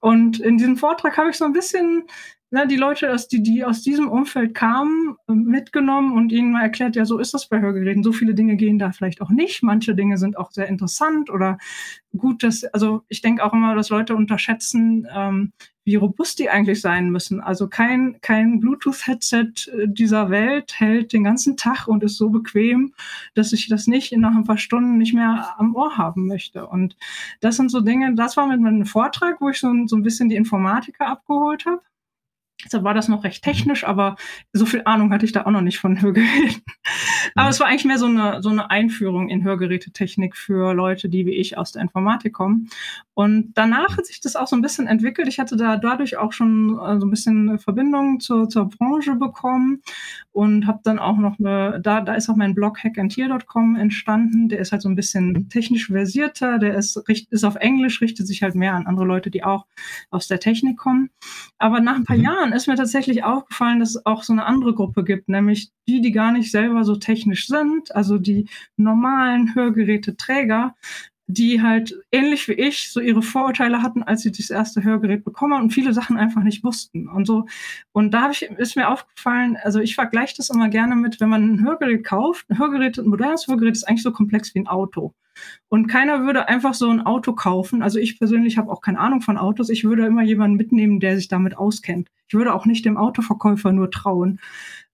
[0.00, 2.04] Und in diesem Vortrag habe ich so ein bisschen
[2.50, 7.04] na, die Leute, die, die aus diesem Umfeld kamen, mitgenommen und ihnen mal erklärt, ja,
[7.04, 8.04] so ist das bei Hörgeräten.
[8.04, 9.62] So viele Dinge gehen da vielleicht auch nicht.
[9.64, 11.58] Manche Dinge sind auch sehr interessant oder
[12.16, 15.52] gut, dass, also ich denke auch immer, dass Leute unterschätzen, ähm,
[15.84, 17.40] wie robust die eigentlich sein müssen.
[17.40, 22.94] Also kein, kein Bluetooth-Headset äh, dieser Welt hält den ganzen Tag und ist so bequem,
[23.34, 26.66] dass ich das nicht nach ein paar Stunden nicht mehr am Ohr haben möchte.
[26.66, 26.96] Und
[27.40, 30.28] das sind so Dinge, das war mit meinem Vortrag, wo ich so, so ein bisschen
[30.28, 31.82] die Informatiker abgeholt habe.
[32.64, 34.16] Deshalb war das noch recht technisch, aber
[34.52, 36.62] so viel Ahnung hatte ich da auch noch nicht von Hörgeräten.
[37.34, 41.26] aber es war eigentlich mehr so eine, so eine Einführung in Hörgerätetechnik für Leute, die
[41.26, 42.70] wie ich aus der Informatik kommen.
[43.12, 45.28] Und danach hat sich das auch so ein bisschen entwickelt.
[45.28, 49.80] Ich hatte da dadurch auch schon äh, so ein bisschen Verbindung zur, zur Branche bekommen
[50.32, 54.50] und habe dann auch noch eine, da, da ist auch mein Blog hackandtier.com entstanden.
[54.50, 58.42] Der ist halt so ein bisschen technisch versierter, der ist, ist auf Englisch, richtet sich
[58.42, 59.66] halt mehr an andere Leute, die auch
[60.10, 61.08] aus der Technik kommen.
[61.56, 62.24] Aber nach ein paar mhm.
[62.24, 66.00] Jahren ist mir tatsächlich aufgefallen, dass es auch so eine andere Gruppe gibt, nämlich die,
[66.00, 70.74] die gar nicht selber so technisch sind, also die normalen Hörgeräteträger,
[71.28, 75.60] die halt ähnlich wie ich so ihre Vorurteile hatten, als sie das erste Hörgerät bekommen
[75.60, 77.46] und viele Sachen einfach nicht wussten und so.
[77.92, 81.54] Und da ich, ist mir aufgefallen, also ich vergleiche das immer gerne mit, wenn man
[81.54, 85.14] ein Hörgerät kauft, ein Hörgerät, ein modernes Hörgerät ist eigentlich so komplex wie ein Auto.
[85.68, 87.82] Und keiner würde einfach so ein Auto kaufen.
[87.82, 89.68] Also ich persönlich habe auch keine Ahnung von Autos.
[89.68, 92.08] Ich würde immer jemanden mitnehmen, der sich damit auskennt.
[92.28, 94.40] Ich würde auch nicht dem Autoverkäufer nur trauen.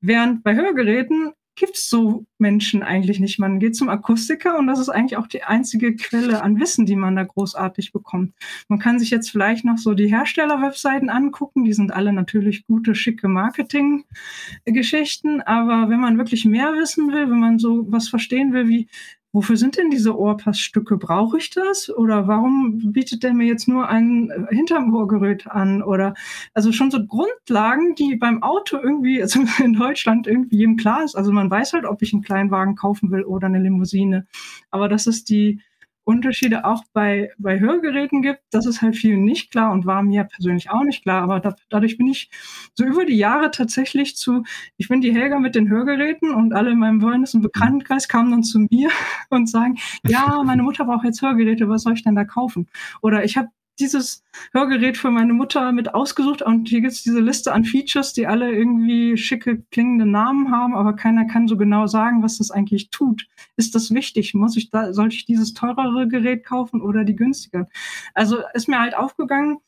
[0.01, 3.39] Während bei Hörgeräten gibt es so Menschen eigentlich nicht.
[3.39, 6.97] Man geht zum Akustiker und das ist eigentlich auch die einzige Quelle an Wissen, die
[6.97, 8.33] man da großartig bekommt.
[8.69, 11.65] Man kann sich jetzt vielleicht noch so die Hersteller-Webseiten angucken.
[11.65, 15.41] Die sind alle natürlich gute, schicke Marketing-Geschichten.
[15.43, 18.87] Aber wenn man wirklich mehr wissen will, wenn man so was verstehen will, wie
[19.33, 20.97] wofür sind denn diese Ohrpassstücke?
[20.99, 21.91] Brauche ich das?
[21.91, 25.83] Oder warum bietet der mir jetzt nur ein äh, Hintermohrgerät an?
[25.83, 26.15] Oder
[26.55, 31.17] also schon so Grundlagen, die beim Auto irgendwie, also in Deutschland irgendwie jedem klar ist.
[31.17, 34.27] Also man weiß halt, ob ich einen Kleinwagen kaufen will oder eine Limousine.
[34.71, 35.61] Aber das ist die
[36.05, 38.41] Unterschiede auch bei, bei Hörgeräten gibt.
[38.51, 41.23] Das ist halt vielen nicht klar und war mir persönlich auch nicht klar.
[41.23, 42.31] Aber da, dadurch bin ich
[42.75, 44.43] so über die Jahre tatsächlich zu,
[44.77, 48.31] ich bin die Helga mit den Hörgeräten und alle in meinem Freundes- und Bekanntenkreis kamen
[48.31, 48.91] dann zu mir
[49.31, 52.69] und sagen, ja, meine Mutter braucht jetzt Hörgeräte, was soll ich denn da kaufen?
[53.01, 53.49] Oder ich habe
[53.79, 58.13] dieses Hörgerät für meine Mutter mit ausgesucht und hier gibt es diese Liste an Features,
[58.13, 62.51] die alle irgendwie schicke klingende Namen haben, aber keiner kann so genau sagen, was das
[62.51, 63.29] eigentlich tut.
[63.57, 64.35] Ist das wichtig?
[64.35, 67.67] Muss ich da, soll ich dieses teurere Gerät kaufen oder die günstigeren?
[68.15, 69.59] Also ist mir halt aufgegangen,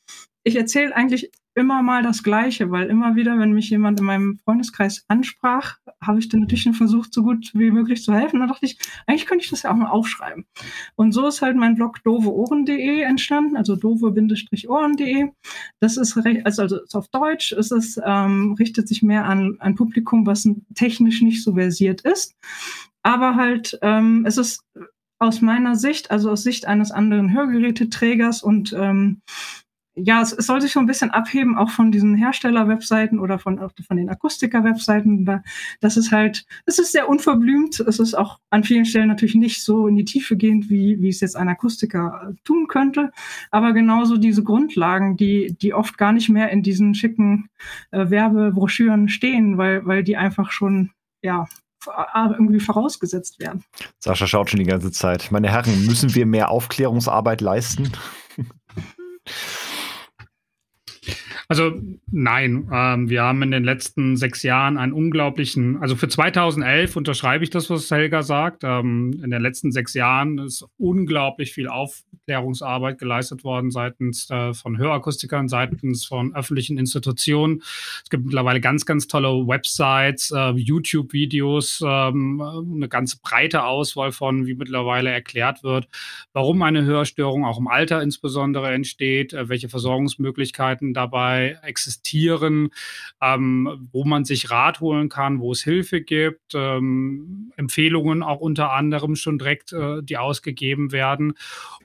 [0.43, 4.39] ich erzähle eigentlich immer mal das Gleiche, weil immer wieder, wenn mich jemand in meinem
[4.45, 8.41] Freundeskreis ansprach, habe ich dann natürlich versucht, so gut wie möglich zu helfen.
[8.41, 10.47] Da dachte ich, eigentlich könnte ich das ja auch mal aufschreiben.
[10.97, 15.31] Und so ist halt mein Blog doveohren.de entstanden, also dove-ohren.de.
[15.81, 19.57] Das ist recht, also, also ist auf Deutsch, ist es ähm, richtet sich mehr an
[19.61, 22.35] ein Publikum, was technisch nicht so versiert ist.
[23.03, 24.65] Aber halt, ähm, es ist
[25.19, 29.23] aus meiner Sicht, also aus Sicht eines anderen Hörgeräteträgers und ähm,
[29.97, 33.61] ja, es, es soll sich so ein bisschen abheben, auch von diesen Hersteller-Webseiten oder von,
[33.86, 35.24] von den Akustiker-Webseiten.
[35.24, 35.42] Da,
[35.80, 37.78] das ist halt, es ist sehr unverblümt.
[37.80, 41.09] Es ist auch an vielen Stellen natürlich nicht so in die Tiefe gehend, wie, wie
[41.09, 43.12] es jetzt ein Akustiker äh, tun könnte.
[43.53, 47.49] Aber genauso diese Grundlagen, die, die oft gar nicht mehr in diesen schicken
[47.92, 50.90] äh, Werbebroschüren stehen, weil, weil die einfach schon,
[51.22, 51.47] ja,
[52.16, 53.62] irgendwie vorausgesetzt werden.
[53.99, 55.30] Sascha schaut schon die ganze Zeit.
[55.30, 57.92] Meine Herren, müssen wir mehr Aufklärungsarbeit leisten?
[61.49, 61.72] Also
[62.11, 67.45] nein, ähm, wir haben in den letzten sechs Jahren einen unglaublichen, also für 2011 unterschreibe
[67.45, 68.62] ich das, was Helga sagt.
[68.64, 74.78] Ähm, in den letzten sechs Jahren ist unglaublich viel Aufklärungsarbeit geleistet worden seitens äh, von
[74.78, 77.61] Hörakustikern, seitens von öffentlichen Institutionen.
[78.03, 84.47] Es gibt mittlerweile ganz, ganz tolle Websites, äh, YouTube-Videos, ähm, eine ganz breite Auswahl von,
[84.47, 85.88] wie mittlerweile erklärt wird,
[86.32, 92.70] warum eine Hörstörung auch im Alter insbesondere entsteht, äh, welche Versorgungsmöglichkeiten dabei dabei existieren,
[93.20, 98.72] ähm, wo man sich Rat holen kann, wo es Hilfe gibt, ähm, Empfehlungen auch unter
[98.72, 101.35] anderem schon direkt, äh, die ausgegeben werden.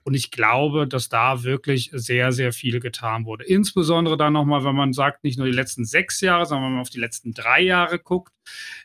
[0.03, 3.45] Und ich glaube, dass da wirklich sehr, sehr viel getan wurde.
[3.45, 6.81] Insbesondere dann nochmal, wenn man sagt, nicht nur die letzten sechs Jahre, sondern wenn man
[6.81, 8.33] auf die letzten drei Jahre guckt,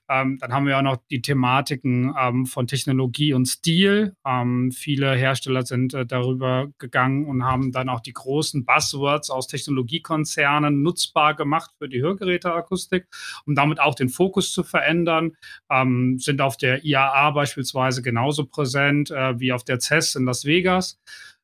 [0.08, 4.14] ähm, dann haben wir auch noch die Thematiken ähm, von Technologie und Stil.
[4.26, 9.46] Ähm, viele Hersteller sind äh, darüber gegangen und haben dann auch die großen Buzzwords aus
[9.46, 13.06] Technologiekonzernen nutzbar gemacht für die Hörgeräteakustik,
[13.46, 15.32] um damit auch den Fokus zu verändern.
[15.70, 20.44] Ähm, sind auf der IAA beispielsweise genauso präsent äh, wie auf der CES in Las
[20.44, 21.00] Vegas.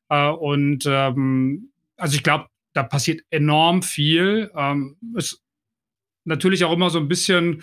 [0.09, 4.51] Äh, und ähm, also ich glaube, da passiert enorm viel.
[4.55, 5.41] Ähm, ist
[6.25, 7.61] natürlich auch immer so ein bisschen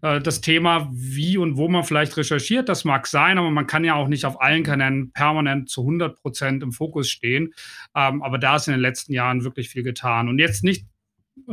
[0.00, 3.94] das Thema, wie und wo man vielleicht recherchiert, das mag sein, aber man kann ja
[3.94, 7.54] auch nicht auf allen Kanälen permanent zu 100 Prozent im Fokus stehen.
[7.94, 10.28] Ähm, aber da ist in den letzten Jahren wirklich viel getan.
[10.28, 10.86] Und jetzt nicht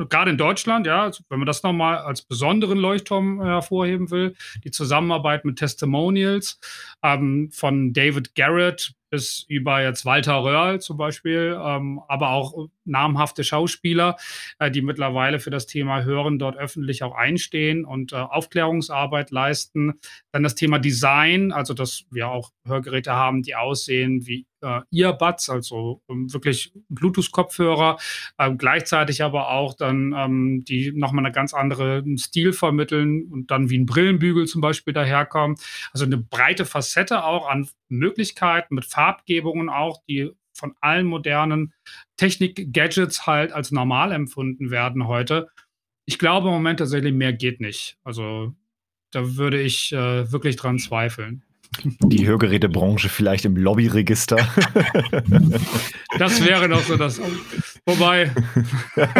[0.09, 4.35] gerade in Deutschland, ja, also wenn man das nochmal als besonderen Leuchtturm äh, hervorheben will,
[4.63, 6.59] die Zusammenarbeit mit Testimonials
[7.03, 13.43] ähm, von David Garrett bis über jetzt Walter Röhrl zum Beispiel, ähm, aber auch namhafte
[13.43, 14.17] Schauspieler,
[14.59, 19.99] äh, die mittlerweile für das Thema Hören dort öffentlich auch einstehen und äh, Aufklärungsarbeit leisten.
[20.31, 25.49] Dann das Thema Design, also dass wir auch Hörgeräte haben, die aussehen wie äh, Earbuds,
[25.49, 27.97] also ähm, wirklich Bluetooth-Kopfhörer,
[28.39, 33.69] ähm, gleichzeitig aber auch dann ähm, die nochmal eine ganz andere Stil vermitteln und dann
[33.69, 35.57] wie ein Brillenbügel zum Beispiel daherkommen.
[35.93, 41.73] Also eine breite Facette auch an Möglichkeiten mit Farbgebungen auch, die von allen modernen
[42.17, 45.49] Technik-Gadgets halt als normal empfunden werden heute.
[46.05, 47.97] Ich glaube im Moment tatsächlich mehr geht nicht.
[48.03, 48.55] Also
[49.11, 51.44] da würde ich äh, wirklich dran zweifeln.
[51.83, 54.37] Die Hörgerätebranche vielleicht im Lobbyregister.
[56.17, 57.19] Das wäre noch so das.
[57.85, 58.31] Wobei.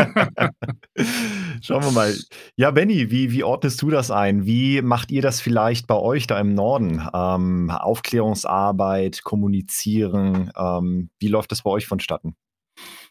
[1.61, 2.15] Schauen wir mal.
[2.55, 4.45] Ja, Benny, wie, wie ordnest du das ein?
[4.45, 7.05] Wie macht ihr das vielleicht bei euch da im Norden?
[7.13, 10.51] Ähm, Aufklärungsarbeit, kommunizieren.
[10.57, 12.35] Ähm, wie läuft das bei euch vonstatten?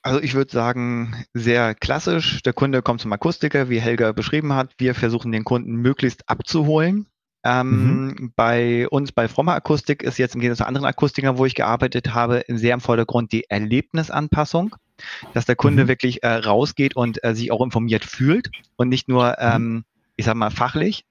[0.03, 2.43] Also ich würde sagen, sehr klassisch.
[2.43, 4.75] Der Kunde kommt zum Akustiker, wie Helga beschrieben hat.
[4.79, 7.07] Wir versuchen den Kunden möglichst abzuholen.
[7.45, 8.33] Ähm, mhm.
[8.35, 12.15] Bei uns bei Frommer Akustik ist jetzt im Gegensatz zu anderen Akustikern, wo ich gearbeitet
[12.15, 14.77] habe, sehr im Vordergrund die Erlebnisanpassung,
[15.35, 15.89] dass der Kunde mhm.
[15.89, 19.35] wirklich äh, rausgeht und äh, sich auch informiert fühlt und nicht nur, mhm.
[19.39, 19.85] ähm,
[20.17, 21.05] ich sag mal, fachlich.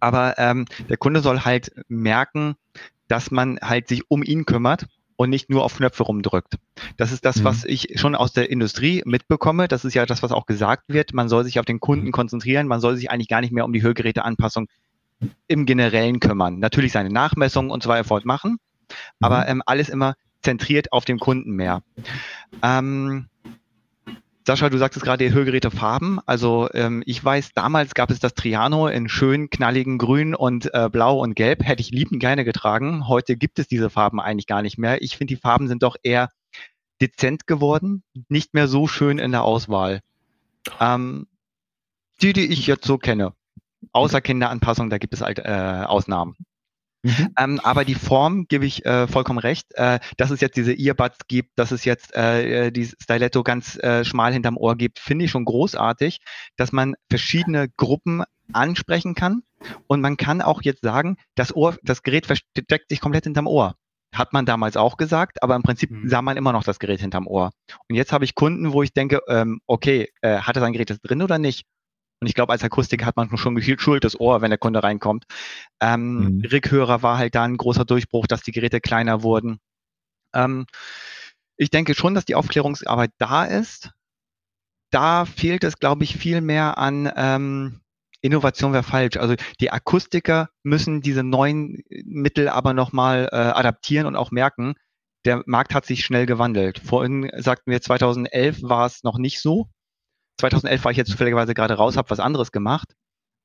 [0.00, 2.54] Aber ähm, der Kunde soll halt merken,
[3.08, 6.54] dass man halt sich um ihn kümmert und nicht nur auf Knöpfe rumdrückt.
[6.96, 7.44] Das ist das, mhm.
[7.44, 9.68] was ich schon aus der Industrie mitbekomme.
[9.68, 11.12] Das ist ja das, was auch gesagt wird.
[11.12, 12.12] Man soll sich auf den Kunden mhm.
[12.12, 12.66] konzentrieren.
[12.66, 14.66] Man soll sich eigentlich gar nicht mehr um die Hörgeräteanpassung
[15.46, 16.58] im Generellen kümmern.
[16.58, 18.58] Natürlich seine Nachmessungen und so weiter fortmachen,
[19.20, 19.48] aber mhm.
[19.48, 21.82] ähm, alles immer zentriert auf dem Kunden mehr.
[22.62, 23.28] Ähm,
[24.46, 26.20] Sascha, du sagtest gerade Hörgeräte Farben.
[26.26, 30.90] Also ähm, ich weiß, damals gab es das Triano in schön knalligen Grün und äh,
[30.90, 31.64] Blau und Gelb.
[31.64, 33.08] Hätte ich liebend gerne getragen.
[33.08, 35.00] Heute gibt es diese Farben eigentlich gar nicht mehr.
[35.00, 36.28] Ich finde, die Farben sind doch eher
[37.00, 40.00] dezent geworden, nicht mehr so schön in der Auswahl.
[40.78, 41.26] Ähm,
[42.20, 43.32] die, die ich jetzt so kenne.
[43.92, 46.36] Außer Kinderanpassung, da gibt es halt, äh, Ausnahmen.
[47.04, 47.34] Mhm.
[47.38, 51.26] Ähm, aber die Form gebe ich äh, vollkommen recht, äh, dass es jetzt diese Earbuds
[51.28, 55.30] gibt, dass es jetzt äh, die Stiletto ganz äh, schmal hinterm Ohr gibt, finde ich
[55.30, 56.20] schon großartig,
[56.56, 59.42] dass man verschiedene Gruppen ansprechen kann
[59.86, 63.74] und man kann auch jetzt sagen, das Ohr, das Gerät versteckt sich komplett hinterm Ohr.
[64.14, 66.08] Hat man damals auch gesagt, aber im Prinzip mhm.
[66.08, 67.50] sah man immer noch das Gerät hinterm Ohr.
[67.88, 70.96] Und jetzt habe ich Kunden, wo ich denke, ähm, okay, äh, hat er sein Gerät
[71.02, 71.66] drin oder nicht?
[72.24, 75.26] Und ich glaube, als Akustiker hat man schon geschultes Ohr, wenn der Kunde reinkommt.
[75.78, 76.40] Ähm, mhm.
[76.40, 79.58] Rickhörer war halt da ein großer Durchbruch, dass die Geräte kleiner wurden.
[80.34, 80.64] Ähm,
[81.58, 83.90] ich denke schon, dass die Aufklärungsarbeit da ist.
[84.90, 87.82] Da fehlt es, glaube ich, viel mehr an ähm,
[88.22, 89.18] Innovation wäre falsch.
[89.18, 94.76] Also die Akustiker müssen diese neuen Mittel aber nochmal äh, adaptieren und auch merken,
[95.26, 96.78] der Markt hat sich schnell gewandelt.
[96.78, 99.68] Vorhin sagten wir, 2011 war es noch nicht so.
[100.38, 102.94] 2011 war ich jetzt zufälligerweise gerade raus, habe was anderes gemacht.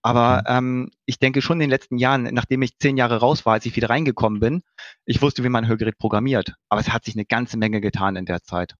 [0.01, 0.57] Aber mhm.
[0.57, 3.65] ähm, ich denke schon in den letzten Jahren, nachdem ich zehn Jahre raus war, als
[3.65, 4.61] ich wieder reingekommen bin,
[5.05, 6.53] ich wusste, wie man ein Hörgerät programmiert.
[6.69, 8.75] Aber es hat sich eine ganze Menge getan in der Zeit.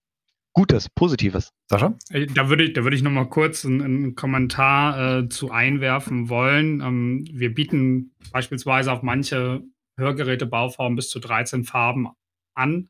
[0.52, 1.52] Gutes, Positives.
[1.68, 1.96] Sascha?
[2.34, 6.28] Da würde ich, da würde ich noch mal kurz einen, einen Kommentar äh, zu einwerfen
[6.28, 6.80] wollen.
[6.80, 9.62] Ähm, wir bieten beispielsweise auf manche
[9.96, 12.08] Hörgerätebauformen bis zu 13 Farben
[12.54, 12.88] an.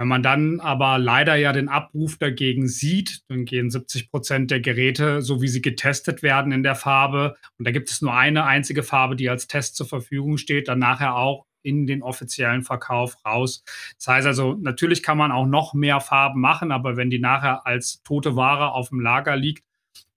[0.00, 4.60] Wenn man dann aber leider ja den Abruf dagegen sieht, dann gehen 70 Prozent der
[4.60, 7.36] Geräte, so wie sie getestet werden, in der Farbe.
[7.58, 10.78] Und da gibt es nur eine einzige Farbe, die als Test zur Verfügung steht, dann
[10.78, 13.62] nachher auch in den offiziellen Verkauf raus.
[13.98, 17.66] Das heißt also, natürlich kann man auch noch mehr Farben machen, aber wenn die nachher
[17.66, 19.66] als tote Ware auf dem Lager liegt,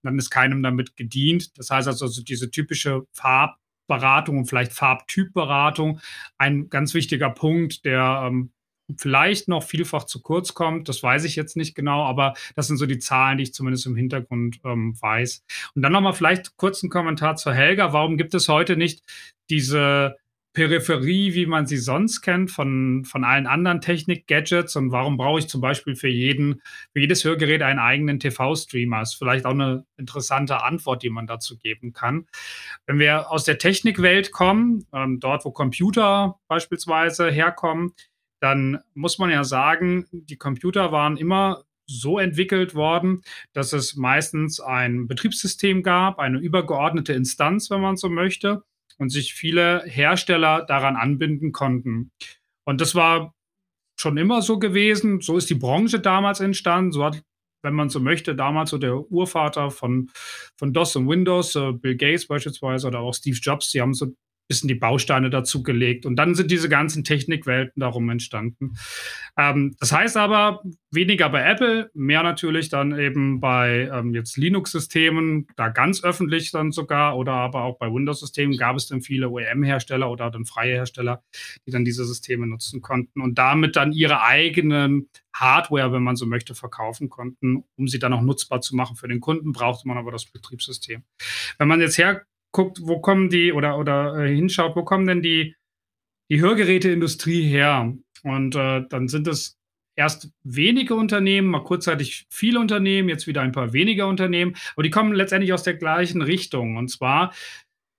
[0.01, 1.57] dann ist keinem damit gedient.
[1.57, 5.99] Das heißt also, diese typische Farbberatung und vielleicht Farbtypberatung,
[6.37, 8.53] ein ganz wichtiger Punkt, der ähm,
[8.97, 10.89] vielleicht noch vielfach zu kurz kommt.
[10.89, 13.85] Das weiß ich jetzt nicht genau, aber das sind so die Zahlen, die ich zumindest
[13.85, 15.43] im Hintergrund ähm, weiß.
[15.75, 17.93] Und dann nochmal vielleicht kurz ein Kommentar zur Helga.
[17.93, 19.01] Warum gibt es heute nicht
[19.49, 20.17] diese
[20.53, 25.47] Peripherie, wie man sie sonst kennt, von, von allen anderen Technik-Gadgets und warum brauche ich
[25.47, 26.61] zum Beispiel für jeden,
[26.93, 29.01] für jedes Hörgerät einen eigenen TV-Streamer?
[29.01, 32.27] Ist vielleicht auch eine interessante Antwort, die man dazu geben kann.
[32.85, 37.93] Wenn wir aus der Technikwelt kommen, ähm, dort wo Computer beispielsweise herkommen,
[38.43, 43.21] dann muss man ja sagen, die Computer waren immer so entwickelt worden,
[43.53, 48.65] dass es meistens ein Betriebssystem gab, eine übergeordnete Instanz, wenn man so möchte,
[48.97, 52.11] und sich viele Hersteller daran anbinden konnten.
[52.65, 53.33] Und das war
[53.97, 55.21] schon immer so gewesen.
[55.21, 56.91] So ist die Branche damals entstanden.
[56.91, 57.23] So hat,
[57.63, 60.09] wenn man so möchte, damals so der Urvater von,
[60.57, 64.13] von DOS und Windows, äh, Bill Gates beispielsweise oder auch Steve Jobs, die haben so
[64.47, 66.05] bisschen die Bausteine dazu gelegt.
[66.05, 68.75] Und dann sind diese ganzen Technikwelten darum entstanden.
[69.37, 75.47] Ähm, das heißt aber, weniger bei Apple, mehr natürlich dann eben bei ähm, jetzt Linux-Systemen,
[75.55, 80.09] da ganz öffentlich dann sogar, oder aber auch bei Windows-Systemen gab es dann viele OEM-Hersteller
[80.09, 81.23] oder dann freie Hersteller,
[81.65, 86.25] die dann diese Systeme nutzen konnten und damit dann ihre eigenen Hardware, wenn man so
[86.25, 89.97] möchte, verkaufen konnten, um sie dann auch nutzbar zu machen für den Kunden, brauchte man
[89.97, 91.03] aber das Betriebssystem.
[91.57, 92.23] Wenn man jetzt her
[92.53, 95.55] guckt, wo kommen die oder, oder äh, hinschaut, wo kommen denn die,
[96.29, 97.93] die Hörgeräteindustrie her?
[98.23, 99.57] Und äh, dann sind es
[99.95, 104.89] erst wenige Unternehmen, mal kurzzeitig viele Unternehmen, jetzt wieder ein paar weniger Unternehmen, aber die
[104.89, 106.77] kommen letztendlich aus der gleichen Richtung.
[106.77, 107.33] Und zwar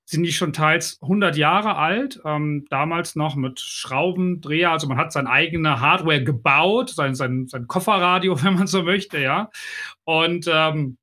[0.07, 5.12] sind die schon teils 100 Jahre alt, ähm, damals noch mit Schraubendreher, also man hat
[5.12, 9.50] seine eigene Hardware gebaut, sein, sein, sein Kofferradio, wenn man so möchte, ja.
[10.05, 10.98] Und ähm,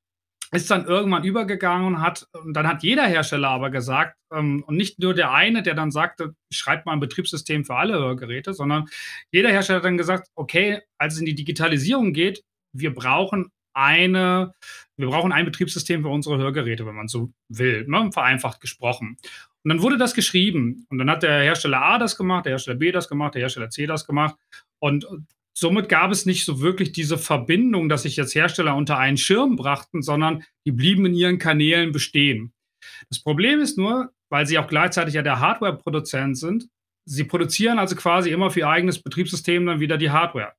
[0.54, 4.76] ist dann irgendwann übergegangen und hat, und dann hat jeder Hersteller aber gesagt, ähm, und
[4.76, 8.88] nicht nur der eine, der dann sagte, schreibt mal ein Betriebssystem für alle Hörgeräte, sondern
[9.32, 12.44] jeder Hersteller hat dann gesagt, okay, als es in die Digitalisierung geht,
[12.74, 14.54] wir brauchen eine,
[14.98, 18.12] wir brauchen ein Betriebssystem für unsere Hörgeräte, wenn man so will, ne?
[18.12, 19.18] vereinfacht gesprochen.
[19.64, 20.86] Und dann wurde das geschrieben.
[20.90, 23.70] Und dann hat der Hersteller A das gemacht, der Hersteller B das gemacht, der Hersteller
[23.70, 24.36] C das gemacht.
[24.80, 25.06] Und
[25.62, 29.56] somit gab es nicht so wirklich diese Verbindung, dass sich jetzt Hersteller unter einen Schirm
[29.56, 32.52] brachten, sondern die blieben in ihren Kanälen bestehen.
[33.10, 36.68] Das Problem ist nur, weil sie auch gleichzeitig ja der Hardware-Produzent sind,
[37.06, 40.54] sie produzieren also quasi immer für ihr eigenes Betriebssystem dann wieder die Hardware.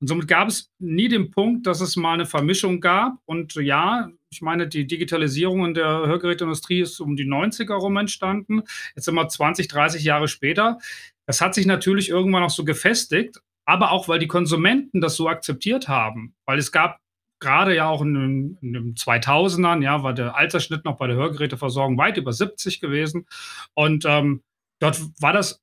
[0.00, 3.18] Und somit gab es nie den Punkt, dass es mal eine Vermischung gab.
[3.26, 8.62] Und ja, ich meine, die Digitalisierung in der Hörgeräteindustrie ist um die 90er rum entstanden.
[8.96, 10.78] Jetzt sind wir 20, 30 Jahre später.
[11.26, 13.40] Das hat sich natürlich irgendwann auch so gefestigt.
[13.64, 16.34] Aber auch, weil die Konsumenten das so akzeptiert haben.
[16.46, 16.98] Weil es gab
[17.40, 21.16] gerade ja auch in den, in den 2000ern, ja, war der Altersschnitt noch bei der
[21.16, 23.26] Hörgeräteversorgung weit über 70 gewesen.
[23.74, 24.42] Und ähm,
[24.78, 25.60] dort war das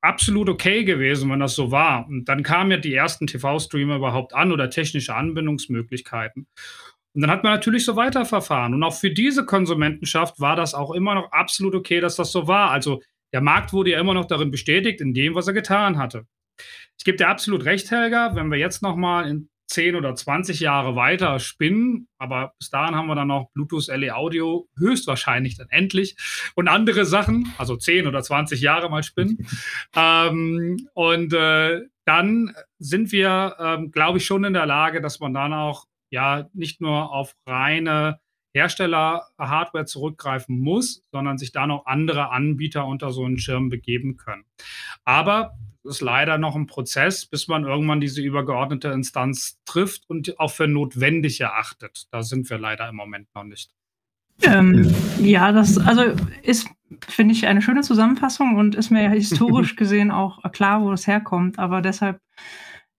[0.00, 2.06] absolut okay gewesen, wenn das so war.
[2.06, 6.46] Und dann kamen ja die ersten TV-Streamer überhaupt an oder technische Anbindungsmöglichkeiten.
[7.14, 8.74] Und dann hat man natürlich so weiterverfahren.
[8.74, 12.46] Und auch für diese Konsumentenschaft war das auch immer noch absolut okay, dass das so
[12.46, 12.70] war.
[12.70, 16.26] Also der Markt wurde ja immer noch darin bestätigt, in dem, was er getan hatte.
[16.98, 20.60] Ich gebe dir absolut recht, Helga, wenn wir jetzt noch mal in 10 oder 20
[20.60, 25.68] Jahre weiter spinnen, aber bis dahin haben wir dann noch Bluetooth LE Audio höchstwahrscheinlich dann
[25.70, 26.16] endlich
[26.54, 29.46] und andere Sachen, also 10 oder 20 Jahre mal spinnen.
[29.96, 35.34] ähm, und äh, dann sind wir, ähm, glaube ich, schon in der Lage, dass man
[35.34, 38.20] dann auch ja nicht nur auf reine
[38.54, 44.44] Hersteller-Hardware zurückgreifen muss, sondern sich da noch andere Anbieter unter so einen Schirm begeben können.
[45.04, 50.50] Aber ist leider noch ein Prozess, bis man irgendwann diese übergeordnete Instanz trifft und auch
[50.50, 52.06] für notwendig erachtet.
[52.10, 53.70] Da sind wir leider im Moment noch nicht.
[54.42, 56.02] Ähm, ja, das also
[56.42, 56.68] ist,
[57.08, 61.06] finde ich, eine schöne Zusammenfassung und ist mir ja historisch gesehen auch klar, wo das
[61.06, 61.58] herkommt.
[61.58, 62.20] Aber deshalb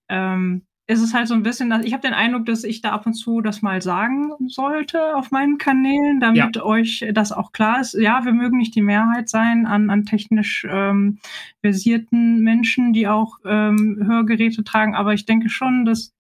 [0.09, 3.05] ähm, ist es halt so ein bisschen, ich habe den Eindruck, dass ich da ab
[3.05, 6.63] und zu das mal sagen sollte auf meinen Kanälen, damit ja.
[6.63, 7.93] euch das auch klar ist.
[7.93, 11.19] Ja, wir mögen nicht die Mehrheit sein an, an technisch ähm,
[11.61, 16.13] versierten Menschen, die auch ähm, Hörgeräte tragen, aber ich denke schon, dass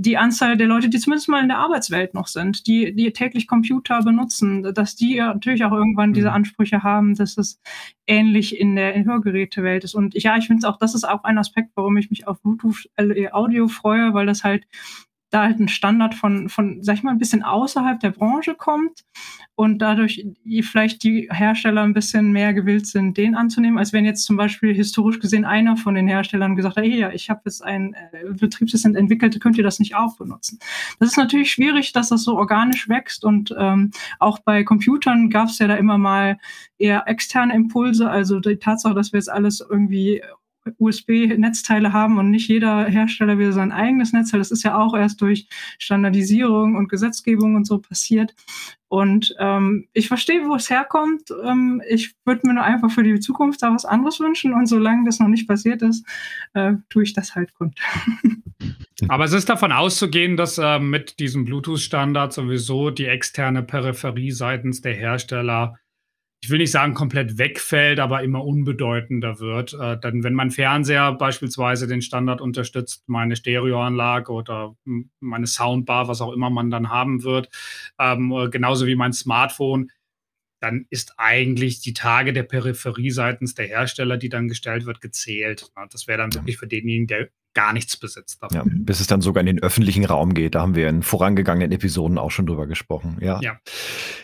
[0.00, 3.48] die Anzahl der Leute, die zumindest mal in der Arbeitswelt noch sind, die, die täglich
[3.48, 6.34] Computer benutzen, dass die ja natürlich auch irgendwann diese mhm.
[6.34, 7.60] Ansprüche haben, dass es
[8.06, 9.94] ähnlich in der Hörgerätewelt ist.
[9.94, 12.88] Und ja, ich finde auch, das ist auch ein Aspekt, warum ich mich auf Bluetooth
[12.96, 14.64] LE Audio freue, weil das halt
[15.30, 19.04] da halt ein Standard von, von, sag ich mal, ein bisschen außerhalb der Branche kommt
[19.54, 20.24] und dadurch
[20.62, 24.72] vielleicht die Hersteller ein bisschen mehr gewillt sind, den anzunehmen, als wenn jetzt zum Beispiel
[24.72, 28.24] historisch gesehen einer von den Herstellern gesagt hat, hey, ja, ich habe jetzt ein äh,
[28.30, 30.58] Betriebssystem entwickelt, könnt ihr das nicht auch benutzen?
[30.98, 35.48] Das ist natürlich schwierig, dass das so organisch wächst und ähm, auch bei Computern gab
[35.48, 36.38] es ja da immer mal
[36.78, 40.22] eher externe Impulse, also die Tatsache, dass wir jetzt alles irgendwie
[40.78, 44.40] USB-Netzteile haben und nicht jeder Hersteller will sein eigenes Netzteil.
[44.40, 45.48] Das ist ja auch erst durch
[45.78, 48.34] Standardisierung und Gesetzgebung und so passiert.
[48.88, 51.30] Und ähm, ich verstehe, wo es herkommt.
[51.44, 54.54] Ähm, ich würde mir nur einfach für die Zukunft da was anderes wünschen.
[54.54, 56.06] Und solange das noch nicht passiert ist,
[56.54, 57.74] äh, tue ich das halt gut.
[59.08, 64.80] Aber es ist davon auszugehen, dass äh, mit diesem Bluetooth-Standard sowieso die externe Peripherie seitens
[64.80, 65.78] der Hersteller
[66.40, 69.74] ich will nicht sagen komplett wegfällt, aber immer unbedeutender wird.
[69.74, 74.76] Äh, dann, wenn mein Fernseher beispielsweise den Standard unterstützt, meine Stereoanlage oder
[75.20, 77.48] meine Soundbar, was auch immer man dann haben wird,
[77.98, 79.90] ähm, genauso wie mein Smartphone,
[80.60, 85.70] dann ist eigentlich die Tage der Peripherie seitens der Hersteller, die dann gestellt wird, gezählt.
[85.90, 88.56] Das wäre dann wirklich für denjenigen, der gar nichts besitzt davon.
[88.56, 90.54] Ja, bis es dann sogar in den öffentlichen Raum geht.
[90.54, 93.16] Da haben wir in vorangegangenen Episoden auch schon drüber gesprochen.
[93.20, 93.40] Ja.
[93.42, 93.58] ja.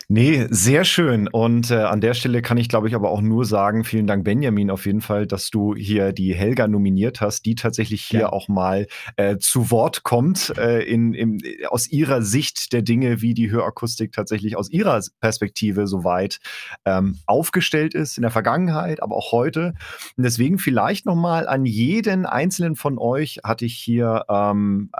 [0.07, 1.27] Nee, sehr schön.
[1.27, 4.23] Und äh, an der Stelle kann ich, glaube ich, aber auch nur sagen, vielen Dank,
[4.23, 8.29] Benjamin, auf jeden Fall, dass du hier die Helga nominiert hast, die tatsächlich hier ja.
[8.31, 13.33] auch mal äh, zu Wort kommt, äh, in, in, aus ihrer Sicht der Dinge, wie
[13.33, 16.39] die Hörakustik tatsächlich aus ihrer Perspektive soweit
[16.85, 19.73] ähm, aufgestellt ist in der Vergangenheit, aber auch heute.
[20.15, 24.91] Und deswegen vielleicht nochmal an jeden einzelnen von euch euch hatte ich hier ähm,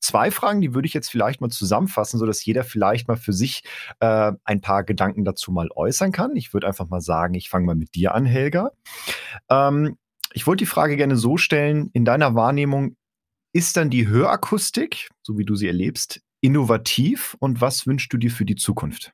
[0.00, 3.62] zwei Fragen, die würde ich jetzt vielleicht mal zusammenfassen, sodass jeder vielleicht mal für sich
[4.00, 6.36] äh, ein paar Gedanken dazu mal äußern kann.
[6.36, 8.70] Ich würde einfach mal sagen, ich fange mal mit dir an, Helga.
[9.50, 9.96] Ähm,
[10.32, 12.96] ich wollte die Frage gerne so stellen, in deiner Wahrnehmung,
[13.52, 18.30] ist dann die Hörakustik, so wie du sie erlebst, innovativ und was wünschst du dir
[18.30, 19.12] für die Zukunft?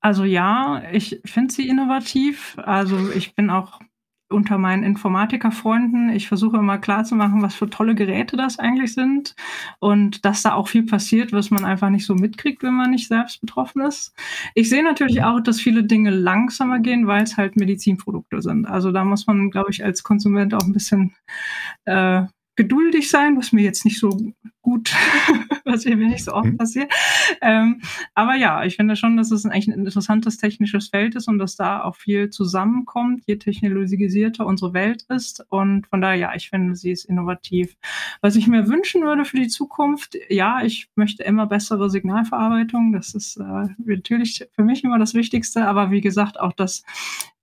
[0.00, 2.58] Also ja, ich finde sie innovativ.
[2.58, 3.80] Also ich bin auch
[4.34, 6.10] unter meinen Informatikerfreunden.
[6.10, 9.34] Ich versuche immer klarzumachen, was für tolle Geräte das eigentlich sind
[9.78, 13.08] und dass da auch viel passiert, was man einfach nicht so mitkriegt, wenn man nicht
[13.08, 14.14] selbst betroffen ist.
[14.54, 18.66] Ich sehe natürlich auch, dass viele Dinge langsamer gehen, weil es halt Medizinprodukte sind.
[18.66, 21.14] Also da muss man, glaube ich, als Konsument auch ein bisschen
[21.84, 22.24] äh,
[22.56, 24.32] geduldig sein, was mir jetzt nicht so
[24.62, 24.94] gut,
[25.64, 26.56] was mir nicht so oft mhm.
[26.56, 26.92] passiert.
[27.42, 27.82] Ähm,
[28.14, 31.56] aber ja, ich finde schon, dass es eigentlich ein interessantes technisches Feld ist und dass
[31.56, 35.44] da auch viel zusammenkommt, je technologisierter unsere Welt ist.
[35.50, 37.76] Und von daher, ja, ich finde, sie ist innovativ.
[38.22, 42.92] Was ich mir wünschen würde für die Zukunft, ja, ich möchte immer bessere Signalverarbeitung.
[42.92, 45.66] Das ist äh, natürlich für mich immer das Wichtigste.
[45.66, 46.84] Aber wie gesagt, auch das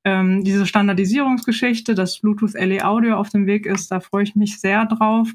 [0.04, 4.60] ähm, diese Standardisierungsgeschichte, dass Bluetooth LE Audio auf dem Weg ist, da freue ich mich
[4.60, 5.30] sehr drauf.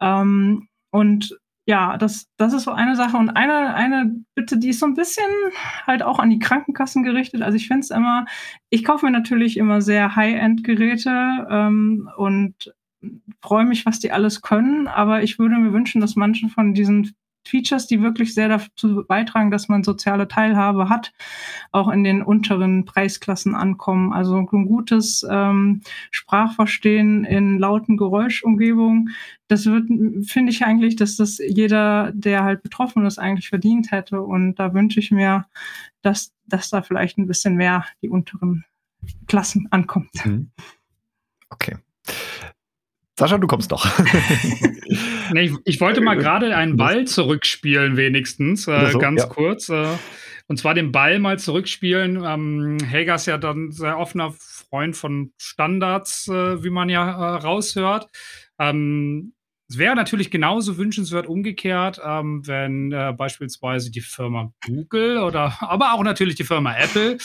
[0.00, 1.38] Ähm, und
[1.68, 3.16] ja, das, das ist so eine Sache.
[3.16, 5.24] Und eine, eine Bitte, die ist so ein bisschen
[5.86, 7.42] halt auch an die Krankenkassen gerichtet.
[7.42, 8.26] Also ich finde es immer,
[8.70, 12.72] ich kaufe mir natürlich immer sehr High-End-Geräte ähm, und
[13.42, 17.14] freue mich, was die alles können, aber ich würde mir wünschen, dass manche von diesen
[17.48, 21.12] Features, die wirklich sehr dazu beitragen, dass man soziale Teilhabe hat,
[21.72, 24.12] auch in den unteren Preisklassen ankommen.
[24.12, 29.14] Also ein gutes ähm, Sprachverstehen in lauten Geräuschumgebungen,
[29.48, 29.88] das wird,
[30.28, 34.20] finde ich eigentlich, dass das jeder, der halt betroffen ist, eigentlich verdient hätte.
[34.20, 35.46] Und da wünsche ich mir,
[36.02, 38.64] dass, dass da vielleicht ein bisschen mehr die unteren
[39.28, 40.24] Klassen ankommt.
[40.24, 40.50] Mhm.
[41.50, 41.76] Okay.
[43.18, 43.86] Sascha, du kommst doch.
[45.32, 49.28] nee, ich, ich, wollte mal gerade einen Ball zurückspielen, wenigstens, äh, so, ganz ja.
[49.28, 49.70] kurz.
[49.70, 49.86] Äh,
[50.48, 52.22] und zwar den Ball mal zurückspielen.
[52.24, 57.36] Ähm, Helga ist ja dann sehr offener Freund von Standards, äh, wie man ja äh,
[57.38, 58.08] raushört.
[58.58, 59.32] Ähm,
[59.68, 65.94] es wäre natürlich genauso wünschenswert umgekehrt, ähm, wenn äh, beispielsweise die Firma Google oder aber
[65.94, 67.18] auch natürlich die Firma Apple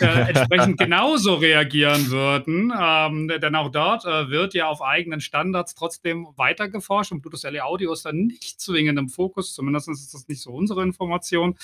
[0.00, 2.70] äh, entsprechend genauso reagieren würden.
[2.78, 7.50] Ähm, denn auch dort äh, wird ja auf eigenen Standards trotzdem weiter geforscht und Bluetooth
[7.50, 11.54] LE Audio ist dann nicht zwingend im Fokus, zumindest ist das nicht so unsere Information.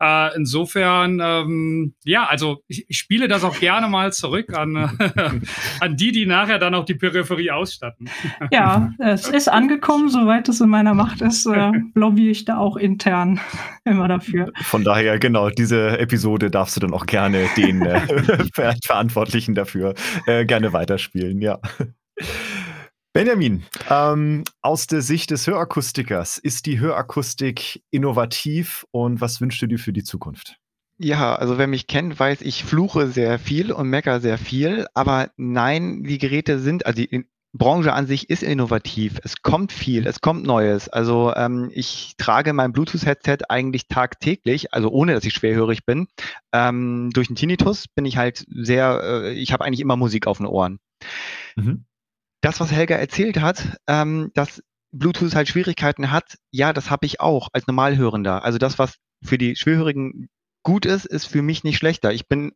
[0.00, 4.76] Äh, insofern, ähm, ja, also ich, ich, spiele das auch gerne mal zurück an,
[5.80, 8.10] an die, die nachher dann auch die Peripherie ausstatten.
[8.50, 10.08] Ja, es ist an angekommen.
[10.08, 13.40] Soweit es in meiner Macht ist, äh, lobby ich da auch intern
[13.84, 14.52] immer dafür.
[14.62, 18.00] Von daher, genau, diese Episode darfst du dann auch gerne den äh,
[18.84, 19.94] Verantwortlichen dafür
[20.26, 21.58] äh, gerne weiterspielen, ja.
[23.12, 29.66] Benjamin, ähm, aus der Sicht des Hörakustikers, ist die Hörakustik innovativ und was wünschst du
[29.66, 30.56] dir für die Zukunft?
[31.00, 35.30] Ja, also wer mich kennt, weiß, ich fluche sehr viel und mecker sehr viel, aber
[35.36, 39.18] nein, die Geräte sind, also die Branche an sich ist innovativ.
[39.24, 40.88] Es kommt viel, es kommt Neues.
[40.88, 46.08] Also ähm, ich trage mein Bluetooth-Headset eigentlich tagtäglich, also ohne dass ich schwerhörig bin.
[46.52, 50.38] Ähm, durch den Tinnitus bin ich halt sehr, äh, ich habe eigentlich immer Musik auf
[50.38, 50.78] den Ohren.
[51.56, 51.84] Mhm.
[52.42, 57.20] Das, was Helga erzählt hat, ähm, dass Bluetooth halt Schwierigkeiten hat, ja, das habe ich
[57.20, 58.44] auch als Normalhörender.
[58.44, 60.28] Also das, was für die Schwerhörigen
[60.62, 62.12] gut ist, ist für mich nicht schlechter.
[62.12, 62.52] Ich bin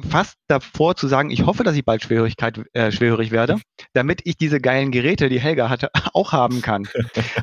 [0.00, 3.60] fast davor zu sagen, ich hoffe, dass ich bald Schwerhörigkeit, äh, schwerhörig werde,
[3.92, 6.88] damit ich diese geilen Geräte, die Helga hatte, auch haben kann.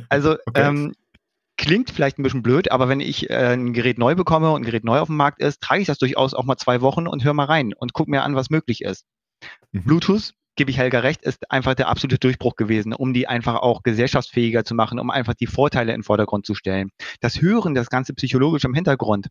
[0.09, 0.67] Also okay.
[0.67, 0.93] ähm,
[1.57, 4.65] klingt vielleicht ein bisschen blöd, aber wenn ich äh, ein Gerät neu bekomme und ein
[4.65, 7.23] Gerät neu auf dem Markt ist, trage ich das durchaus auch mal zwei Wochen und
[7.23, 9.05] höre mal rein und gucke mir an, was möglich ist.
[9.71, 9.83] Mhm.
[9.83, 13.83] Bluetooth, gebe ich Helga recht, ist einfach der absolute Durchbruch gewesen, um die einfach auch
[13.83, 16.89] gesellschaftsfähiger zu machen, um einfach die Vorteile in den Vordergrund zu stellen.
[17.21, 19.27] Das Hören, das ganze psychologisch im Hintergrund,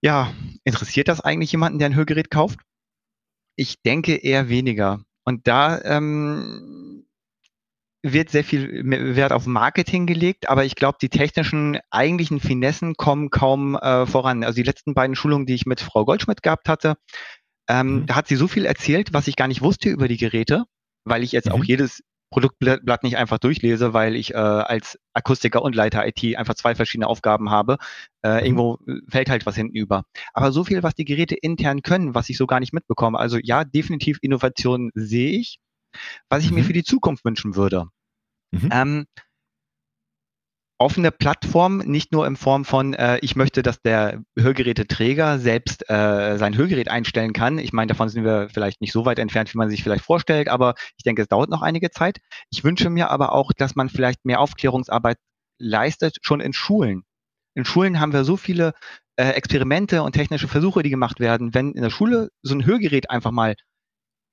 [0.00, 0.32] ja,
[0.64, 2.60] interessiert das eigentlich jemanden, der ein Hörgerät kauft?
[3.56, 5.00] Ich denke eher weniger.
[5.24, 7.04] Und da ähm,
[8.02, 8.82] wird sehr viel
[9.16, 14.44] Wert auf Marketing gelegt, aber ich glaube, die technischen eigentlichen Finessen kommen kaum äh, voran.
[14.44, 16.96] Also die letzten beiden Schulungen, die ich mit Frau Goldschmidt gehabt hatte,
[17.68, 18.06] ähm, mhm.
[18.06, 20.64] da hat sie so viel erzählt, was ich gar nicht wusste über die Geräte,
[21.04, 21.52] weil ich jetzt mhm.
[21.52, 26.54] auch jedes Produktblatt nicht einfach durchlese, weil ich äh, als Akustiker und Leiter IT einfach
[26.54, 27.78] zwei verschiedene Aufgaben habe.
[28.22, 28.46] Äh, mhm.
[28.46, 30.04] Irgendwo fällt halt was hinten über.
[30.34, 33.18] Aber so viel, was die Geräte intern können, was ich so gar nicht mitbekomme.
[33.18, 35.58] Also ja, definitiv Innovation sehe ich.
[36.28, 36.58] Was ich mhm.
[36.58, 37.86] mir für die Zukunft wünschen würde.
[38.50, 38.68] Mhm.
[38.72, 39.06] Ähm,
[40.78, 46.38] offene Plattform, nicht nur in Form von, äh, ich möchte, dass der Hörgeräteträger selbst äh,
[46.38, 47.58] sein Hörgerät einstellen kann.
[47.58, 50.48] Ich meine, davon sind wir vielleicht nicht so weit entfernt, wie man sich vielleicht vorstellt,
[50.48, 52.18] aber ich denke, es dauert noch einige Zeit.
[52.50, 55.18] Ich wünsche mir aber auch, dass man vielleicht mehr Aufklärungsarbeit
[55.58, 57.02] leistet, schon in Schulen.
[57.54, 58.72] In Schulen haben wir so viele
[59.16, 61.54] äh, Experimente und technische Versuche, die gemacht werden.
[61.54, 63.56] Wenn in der Schule so ein Hörgerät einfach mal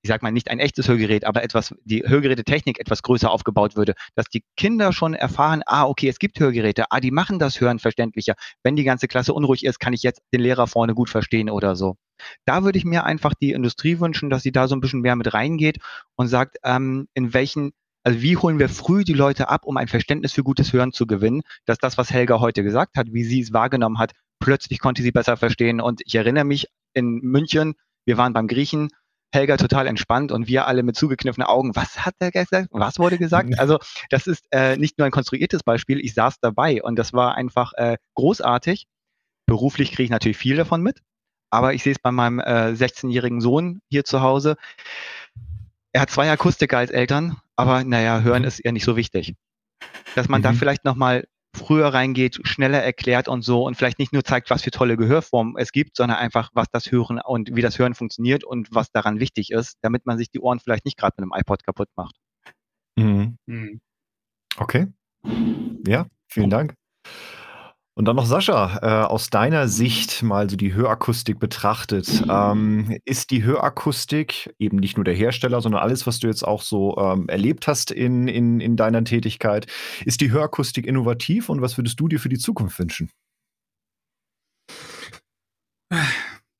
[0.06, 3.94] ich sag mal nicht ein echtes Hörgerät, aber etwas, die Hörgerätetechnik etwas größer aufgebaut würde,
[4.14, 7.80] dass die Kinder schon erfahren, ah, okay, es gibt Hörgeräte, ah, die machen das Hören
[7.80, 8.34] verständlicher.
[8.62, 11.74] Wenn die ganze Klasse unruhig ist, kann ich jetzt den Lehrer vorne gut verstehen oder
[11.74, 11.96] so.
[12.44, 15.16] Da würde ich mir einfach die Industrie wünschen, dass sie da so ein bisschen mehr
[15.16, 15.78] mit reingeht
[16.14, 17.72] und sagt, ähm, in welchen
[18.04, 21.08] also wie holen wir früh die Leute ab, um ein Verständnis für gutes Hören zu
[21.08, 25.02] gewinnen, dass das, was Helga heute gesagt hat, wie sie es wahrgenommen hat, plötzlich konnte
[25.02, 25.80] sie besser verstehen.
[25.80, 28.90] Und ich erinnere mich in München, wir waren beim Griechen
[29.32, 31.74] Helga total entspannt und wir alle mit zugekniffenen Augen.
[31.74, 32.68] Was hat der gesagt?
[32.70, 33.50] Was wurde gesagt?
[33.58, 33.78] Also
[34.10, 36.00] das ist äh, nicht nur ein konstruiertes Beispiel.
[36.00, 38.86] Ich saß dabei und das war einfach äh, großartig.
[39.46, 41.02] Beruflich kriege ich natürlich viel davon mit,
[41.50, 44.56] aber ich sehe es bei meinem äh, 16-jährigen Sohn hier zu Hause.
[45.92, 48.48] Er hat zwei Akustiker als Eltern, aber naja, hören mhm.
[48.48, 49.34] ist eher nicht so wichtig.
[50.14, 50.44] Dass man mhm.
[50.44, 51.26] da vielleicht nochmal
[51.56, 55.54] früher reingeht, schneller erklärt und so und vielleicht nicht nur zeigt, was für tolle Gehörformen
[55.58, 59.20] es gibt, sondern einfach, was das Hören und wie das Hören funktioniert und was daran
[59.20, 62.16] wichtig ist, damit man sich die Ohren vielleicht nicht gerade mit einem iPod kaputt macht.
[62.96, 63.38] Mhm.
[63.46, 63.80] Mhm.
[64.56, 64.86] Okay.
[65.86, 66.74] Ja, vielen Dank.
[67.98, 72.24] Und dann noch Sascha, äh, aus deiner Sicht mal so die Hörakustik betrachtet.
[72.28, 76.60] Ähm, ist die Hörakustik eben nicht nur der Hersteller, sondern alles, was du jetzt auch
[76.60, 79.66] so ähm, erlebt hast in, in, in deiner Tätigkeit,
[80.04, 83.10] ist die Hörakustik innovativ und was würdest du dir für die Zukunft wünschen?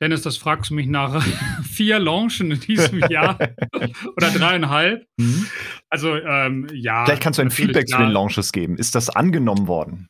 [0.01, 1.23] Dennis, das fragst du mich nach
[1.63, 3.39] vier Launchen in diesem Jahr
[4.17, 5.07] oder dreieinhalb.
[5.19, 5.47] Mhm.
[5.91, 7.05] Also ähm, ja.
[7.05, 8.01] Vielleicht kannst du ein Feedback klar.
[8.01, 8.79] zu den Launches geben.
[8.79, 10.09] Ist das angenommen worden?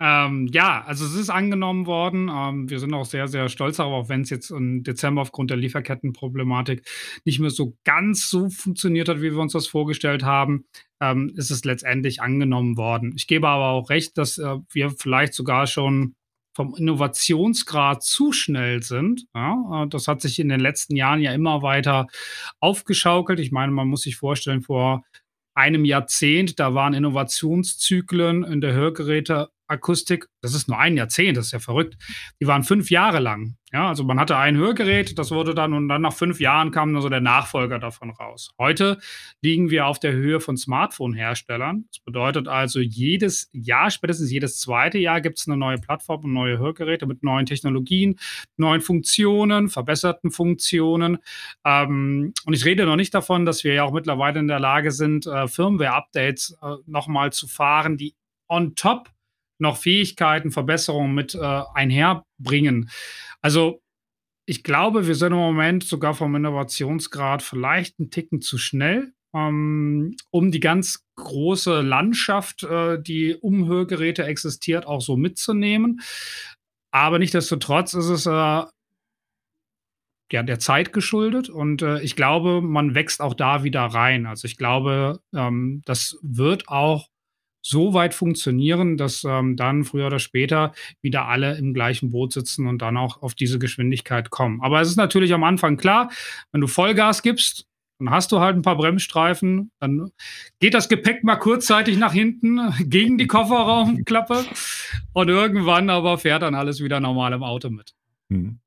[0.00, 2.30] Ähm, ja, also es ist angenommen worden.
[2.32, 5.50] Ähm, wir sind auch sehr, sehr stolz darauf, auch wenn es jetzt im Dezember aufgrund
[5.50, 6.88] der Lieferkettenproblematik
[7.24, 10.66] nicht mehr so ganz so funktioniert hat, wie wir uns das vorgestellt haben,
[11.00, 13.12] ähm, ist es letztendlich angenommen worden.
[13.16, 16.14] Ich gebe aber auch recht, dass äh, wir vielleicht sogar schon
[16.54, 19.26] vom Innovationsgrad zu schnell sind.
[19.34, 22.06] Ja, äh, das hat sich in den letzten Jahren ja immer weiter
[22.60, 23.40] aufgeschaukelt.
[23.40, 25.04] Ich meine, man muss sich vorstellen, vor
[25.54, 31.46] einem Jahrzehnt, da waren Innovationszyklen in der Hörgeräte Akustik, das ist nur ein Jahrzehnt, das
[31.46, 31.96] ist ja verrückt.
[32.40, 33.56] Die waren fünf Jahre lang.
[33.70, 36.94] Ja, also man hatte ein Hörgerät, das wurde dann und dann nach fünf Jahren kam
[36.94, 38.54] dann so der Nachfolger davon raus.
[38.58, 38.98] Heute
[39.42, 41.84] liegen wir auf der Höhe von Smartphone-Herstellern.
[41.92, 46.32] Das bedeutet also, jedes Jahr, spätestens jedes zweite Jahr gibt es eine neue Plattform und
[46.32, 48.18] neue Hörgeräte mit neuen Technologien,
[48.56, 51.18] neuen Funktionen, verbesserten Funktionen.
[51.66, 54.92] Ähm, und ich rede noch nicht davon, dass wir ja auch mittlerweile in der Lage
[54.92, 58.14] sind, äh, Firmware-Updates äh, nochmal zu fahren, die
[58.48, 59.10] on top
[59.60, 62.90] noch Fähigkeiten, Verbesserungen mit äh, einherbringen.
[63.40, 63.80] Also
[64.46, 70.16] ich glaube, wir sind im Moment sogar vom Innovationsgrad vielleicht einen Ticken zu schnell, ähm,
[70.30, 76.00] um die ganz große Landschaft, äh, die um Hörgeräte existiert, auch so mitzunehmen.
[76.90, 78.64] Aber nichtsdestotrotz ist es äh,
[80.32, 84.26] ja, der Zeit geschuldet und äh, ich glaube, man wächst auch da wieder rein.
[84.26, 87.08] Also ich glaube, ähm, das wird auch
[87.62, 92.66] so weit funktionieren, dass ähm, dann früher oder später wieder alle im gleichen Boot sitzen
[92.66, 94.60] und dann auch auf diese Geschwindigkeit kommen.
[94.62, 96.10] Aber es ist natürlich am Anfang klar,
[96.52, 97.66] wenn du Vollgas gibst,
[97.98, 100.12] dann hast du halt ein paar Bremsstreifen, dann
[100.60, 104.44] geht das Gepäck mal kurzzeitig nach hinten gegen die Kofferraumklappe
[105.12, 107.94] und irgendwann aber fährt dann alles wieder normal im Auto mit.
[108.28, 108.60] Mhm.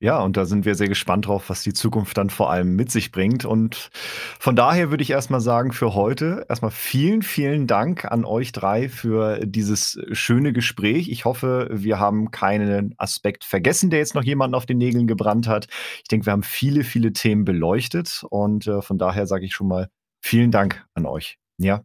[0.00, 2.92] Ja, und da sind wir sehr gespannt drauf, was die Zukunft dann vor allem mit
[2.92, 3.44] sich bringt.
[3.44, 3.90] Und
[4.38, 8.88] von daher würde ich erstmal sagen, für heute erstmal vielen, vielen Dank an euch drei
[8.88, 11.08] für dieses schöne Gespräch.
[11.08, 15.48] Ich hoffe, wir haben keinen Aspekt vergessen, der jetzt noch jemanden auf den Nägeln gebrannt
[15.48, 15.66] hat.
[15.96, 19.66] Ich denke, wir haben viele, viele Themen beleuchtet und äh, von daher sage ich schon
[19.66, 19.88] mal
[20.22, 21.38] vielen Dank an euch.
[21.58, 21.82] Ja.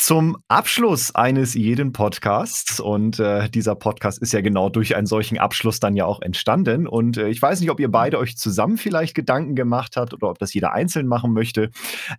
[0.00, 5.38] Zum Abschluss eines jeden Podcasts, und äh, dieser Podcast ist ja genau durch einen solchen
[5.38, 6.86] Abschluss dann ja auch entstanden.
[6.86, 10.30] Und äh, ich weiß nicht, ob ihr beide euch zusammen vielleicht Gedanken gemacht habt oder
[10.30, 11.70] ob das jeder einzeln machen möchte,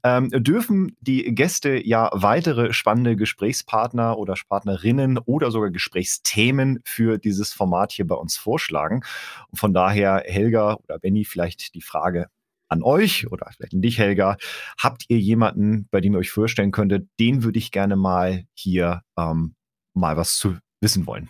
[0.03, 7.53] ähm, dürfen die Gäste ja weitere spannende Gesprächspartner oder Partnerinnen oder sogar Gesprächsthemen für dieses
[7.53, 9.03] Format hier bei uns vorschlagen.
[9.51, 12.27] Und von daher, Helga oder Benny, vielleicht die Frage
[12.69, 14.37] an euch oder vielleicht an dich, Helga.
[14.77, 19.01] Habt ihr jemanden, bei dem ihr euch vorstellen könntet, den würde ich gerne mal hier
[19.17, 19.55] ähm,
[19.93, 21.29] mal was zu wissen wollen?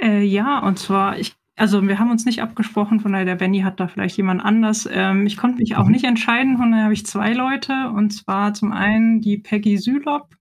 [0.00, 3.60] Äh, ja, und zwar, ich also wir haben uns nicht abgesprochen, von daher der Benny
[3.60, 4.88] hat da vielleicht jemand anders.
[4.90, 5.92] Ähm, ich konnte mich auch mhm.
[5.92, 7.90] nicht entscheiden, von daher habe ich zwei Leute.
[7.94, 10.34] Und zwar zum einen die Peggy Sülop,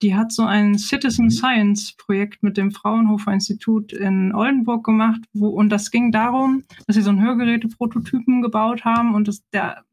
[0.00, 1.30] die hat so ein Citizen mhm.
[1.30, 6.96] Science Projekt mit dem Fraunhofer Institut in Oldenburg gemacht, wo, und das ging darum, dass
[6.96, 9.84] sie so ein Hörgeräte-Prototypen gebaut haben und das, der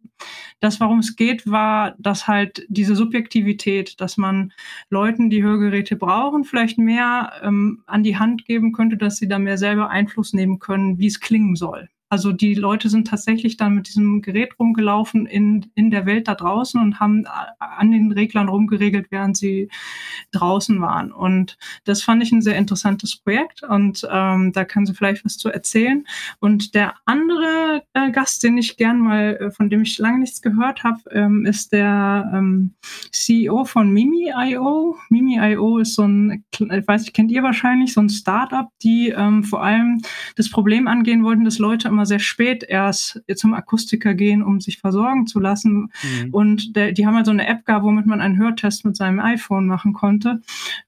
[0.59, 4.53] das, warum es geht, war, dass halt diese Subjektivität, dass man
[4.89, 9.39] Leuten, die Hörgeräte brauchen, vielleicht mehr ähm, an die Hand geben könnte, dass sie da
[9.39, 11.89] mehr selber Einfluss nehmen können, wie es klingen soll.
[12.11, 16.35] Also die Leute sind tatsächlich dann mit diesem Gerät rumgelaufen in, in der Welt da
[16.35, 17.23] draußen und haben
[17.57, 19.69] an den Reglern rumgeregelt, während sie
[20.33, 21.13] draußen waren.
[21.13, 25.37] Und das fand ich ein sehr interessantes Projekt und ähm, da kann sie vielleicht was
[25.37, 26.05] zu erzählen.
[26.39, 30.41] Und der andere äh, Gast, den ich gern mal, äh, von dem ich lange nichts
[30.41, 32.75] gehört habe, ähm, ist der ähm,
[33.13, 34.97] CEO von Mimi.io.
[35.09, 39.45] Mimi.io ist so ein, ich weiß ich, kennt ihr wahrscheinlich, so ein Startup, die ähm,
[39.45, 40.01] vor allem
[40.35, 44.59] das Problem angehen wollten, dass Leute immer immer sehr spät erst zum Akustiker gehen, um
[44.59, 45.91] sich versorgen zu lassen.
[46.01, 46.33] Mhm.
[46.33, 49.19] Und der, die haben halt so eine App gehabt, womit man einen Hörtest mit seinem
[49.19, 50.41] iPhone machen konnte.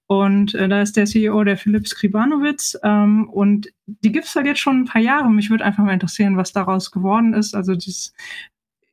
[0.08, 2.78] Und äh, da ist der CEO, der Philipp Skribanowitz.
[2.84, 5.30] Ähm, und die gibt es halt jetzt schon ein paar Jahre.
[5.30, 7.56] Mich würde einfach mal interessieren, was daraus geworden ist.
[7.56, 8.14] Also dieses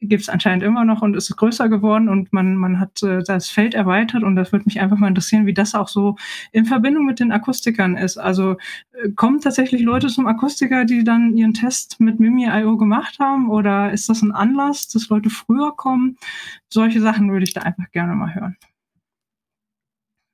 [0.00, 3.48] gibt es anscheinend immer noch und ist größer geworden und man, man hat äh, das
[3.48, 6.16] Feld erweitert und das würde mich einfach mal interessieren, wie das auch so
[6.52, 8.16] in Verbindung mit den Akustikern ist.
[8.16, 8.56] Also
[8.92, 13.92] äh, kommen tatsächlich Leute zum Akustiker, die dann ihren Test mit Mimi.io gemacht haben oder
[13.92, 16.16] ist das ein Anlass, dass Leute früher kommen?
[16.68, 18.56] Solche Sachen würde ich da einfach gerne mal hören.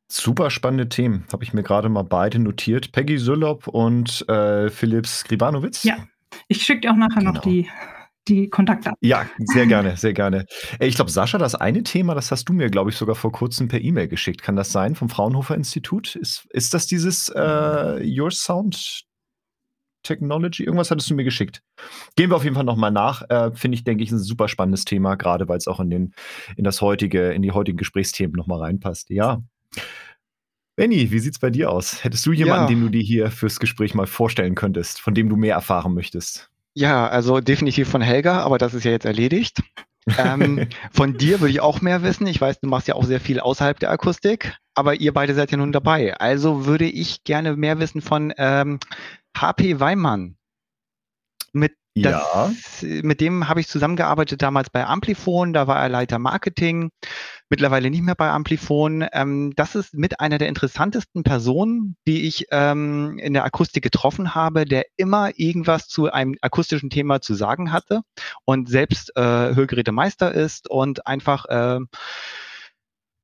[0.08, 1.24] Super spannende Themen.
[1.32, 2.92] Habe ich mir gerade mal beide notiert.
[2.92, 5.82] Peggy Sylop und äh, Philipp Skribanowitz.
[5.82, 5.96] Ja,
[6.46, 7.32] ich schicke dir auch nachher genau.
[7.32, 7.68] noch die,
[8.28, 8.98] die Kontaktdaten.
[9.00, 10.46] Ja, sehr gerne, sehr gerne.
[10.80, 13.68] Ich glaube, Sascha, das eine Thema, das hast du mir, glaube ich, sogar vor kurzem
[13.68, 14.42] per E-Mail geschickt.
[14.42, 16.16] Kann das sein vom Fraunhofer Institut?
[16.16, 19.04] Ist, ist das dieses äh, Your Sound
[20.02, 20.64] Technology?
[20.64, 21.62] Irgendwas hattest du mir geschickt.
[22.16, 23.28] Gehen wir auf jeden Fall nochmal nach.
[23.28, 26.14] Äh, Finde ich, denke ich, ein super spannendes Thema, gerade weil es auch in, den,
[26.56, 29.10] in das heutige, in die heutigen Gesprächsthemen nochmal reinpasst.
[29.10, 29.42] Ja.
[30.76, 32.04] Benny, wie sieht's bei dir aus?
[32.04, 32.68] Hättest du jemanden, ja.
[32.68, 36.50] den du dir hier fürs Gespräch mal vorstellen könntest, von dem du mehr erfahren möchtest?
[36.76, 39.62] Ja, also definitiv von Helga, aber das ist ja jetzt erledigt.
[40.18, 42.26] ähm, von dir würde ich auch mehr wissen.
[42.26, 45.50] Ich weiß, du machst ja auch sehr viel außerhalb der Akustik, aber ihr beide seid
[45.50, 46.14] ja nun dabei.
[46.18, 48.78] Also würde ich gerne mehr wissen von ähm,
[49.34, 50.36] HP Weimann.
[51.54, 53.00] Mit das, ja.
[53.02, 56.90] Mit dem habe ich zusammengearbeitet damals bei Amplifon, da war er Leiter Marketing,
[57.48, 59.06] mittlerweile nicht mehr bei Amplifon.
[59.12, 64.34] Ähm, das ist mit einer der interessantesten Personen, die ich ähm, in der Akustik getroffen
[64.34, 68.02] habe, der immer irgendwas zu einem akustischen Thema zu sagen hatte
[68.44, 71.80] und selbst äh, Hörgerätemeister ist und einfach äh,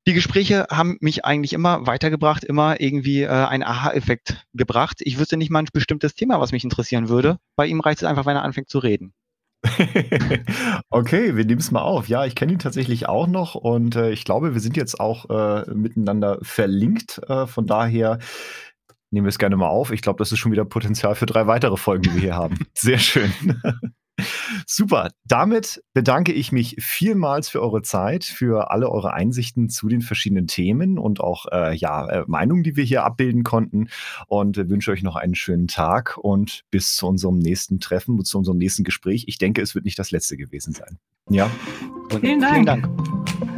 [0.07, 4.97] die Gespräche haben mich eigentlich immer weitergebracht, immer irgendwie äh, einen Aha-Effekt gebracht.
[5.01, 7.39] Ich wüsste nicht mal ein bestimmtes Thema, was mich interessieren würde.
[7.55, 9.15] Bei ihm reicht es einfach, wenn er anfängt zu reden.
[10.91, 12.09] okay, wir nehmen es mal auf.
[12.09, 15.31] Ja, ich kenne ihn tatsächlich auch noch und äh, ich glaube, wir sind jetzt auch
[15.31, 17.21] äh, miteinander verlinkt.
[17.29, 18.19] Äh, von daher
[19.11, 19.93] nehmen wir es gerne mal auf.
[19.93, 22.67] Ich glaube, das ist schon wieder Potenzial für drei weitere Folgen, die wir hier haben.
[22.75, 23.33] Sehr schön.
[24.67, 25.11] Super.
[25.25, 30.47] Damit bedanke ich mich vielmals für eure Zeit, für alle eure Einsichten zu den verschiedenen
[30.47, 33.89] Themen und auch äh, ja, äh, Meinungen, die wir hier abbilden konnten.
[34.29, 38.59] Und wünsche euch noch einen schönen Tag und bis zu unserem nächsten Treffen, zu unserem
[38.59, 39.25] nächsten Gespräch.
[39.27, 40.99] Ich denke, es wird nicht das letzte gewesen sein.
[41.29, 41.51] Ja.
[42.13, 42.55] Und vielen Dank.
[42.55, 42.89] Vielen Dank.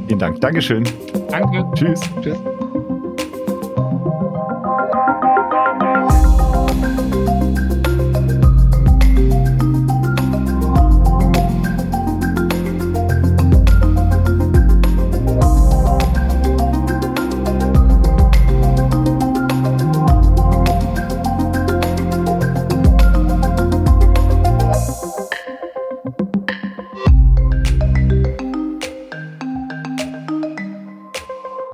[0.06, 0.40] Vielen Dank.
[0.40, 0.84] Dankeschön.
[1.30, 1.64] Danke.
[1.74, 2.00] Tschüss.
[2.22, 2.38] Tschüss.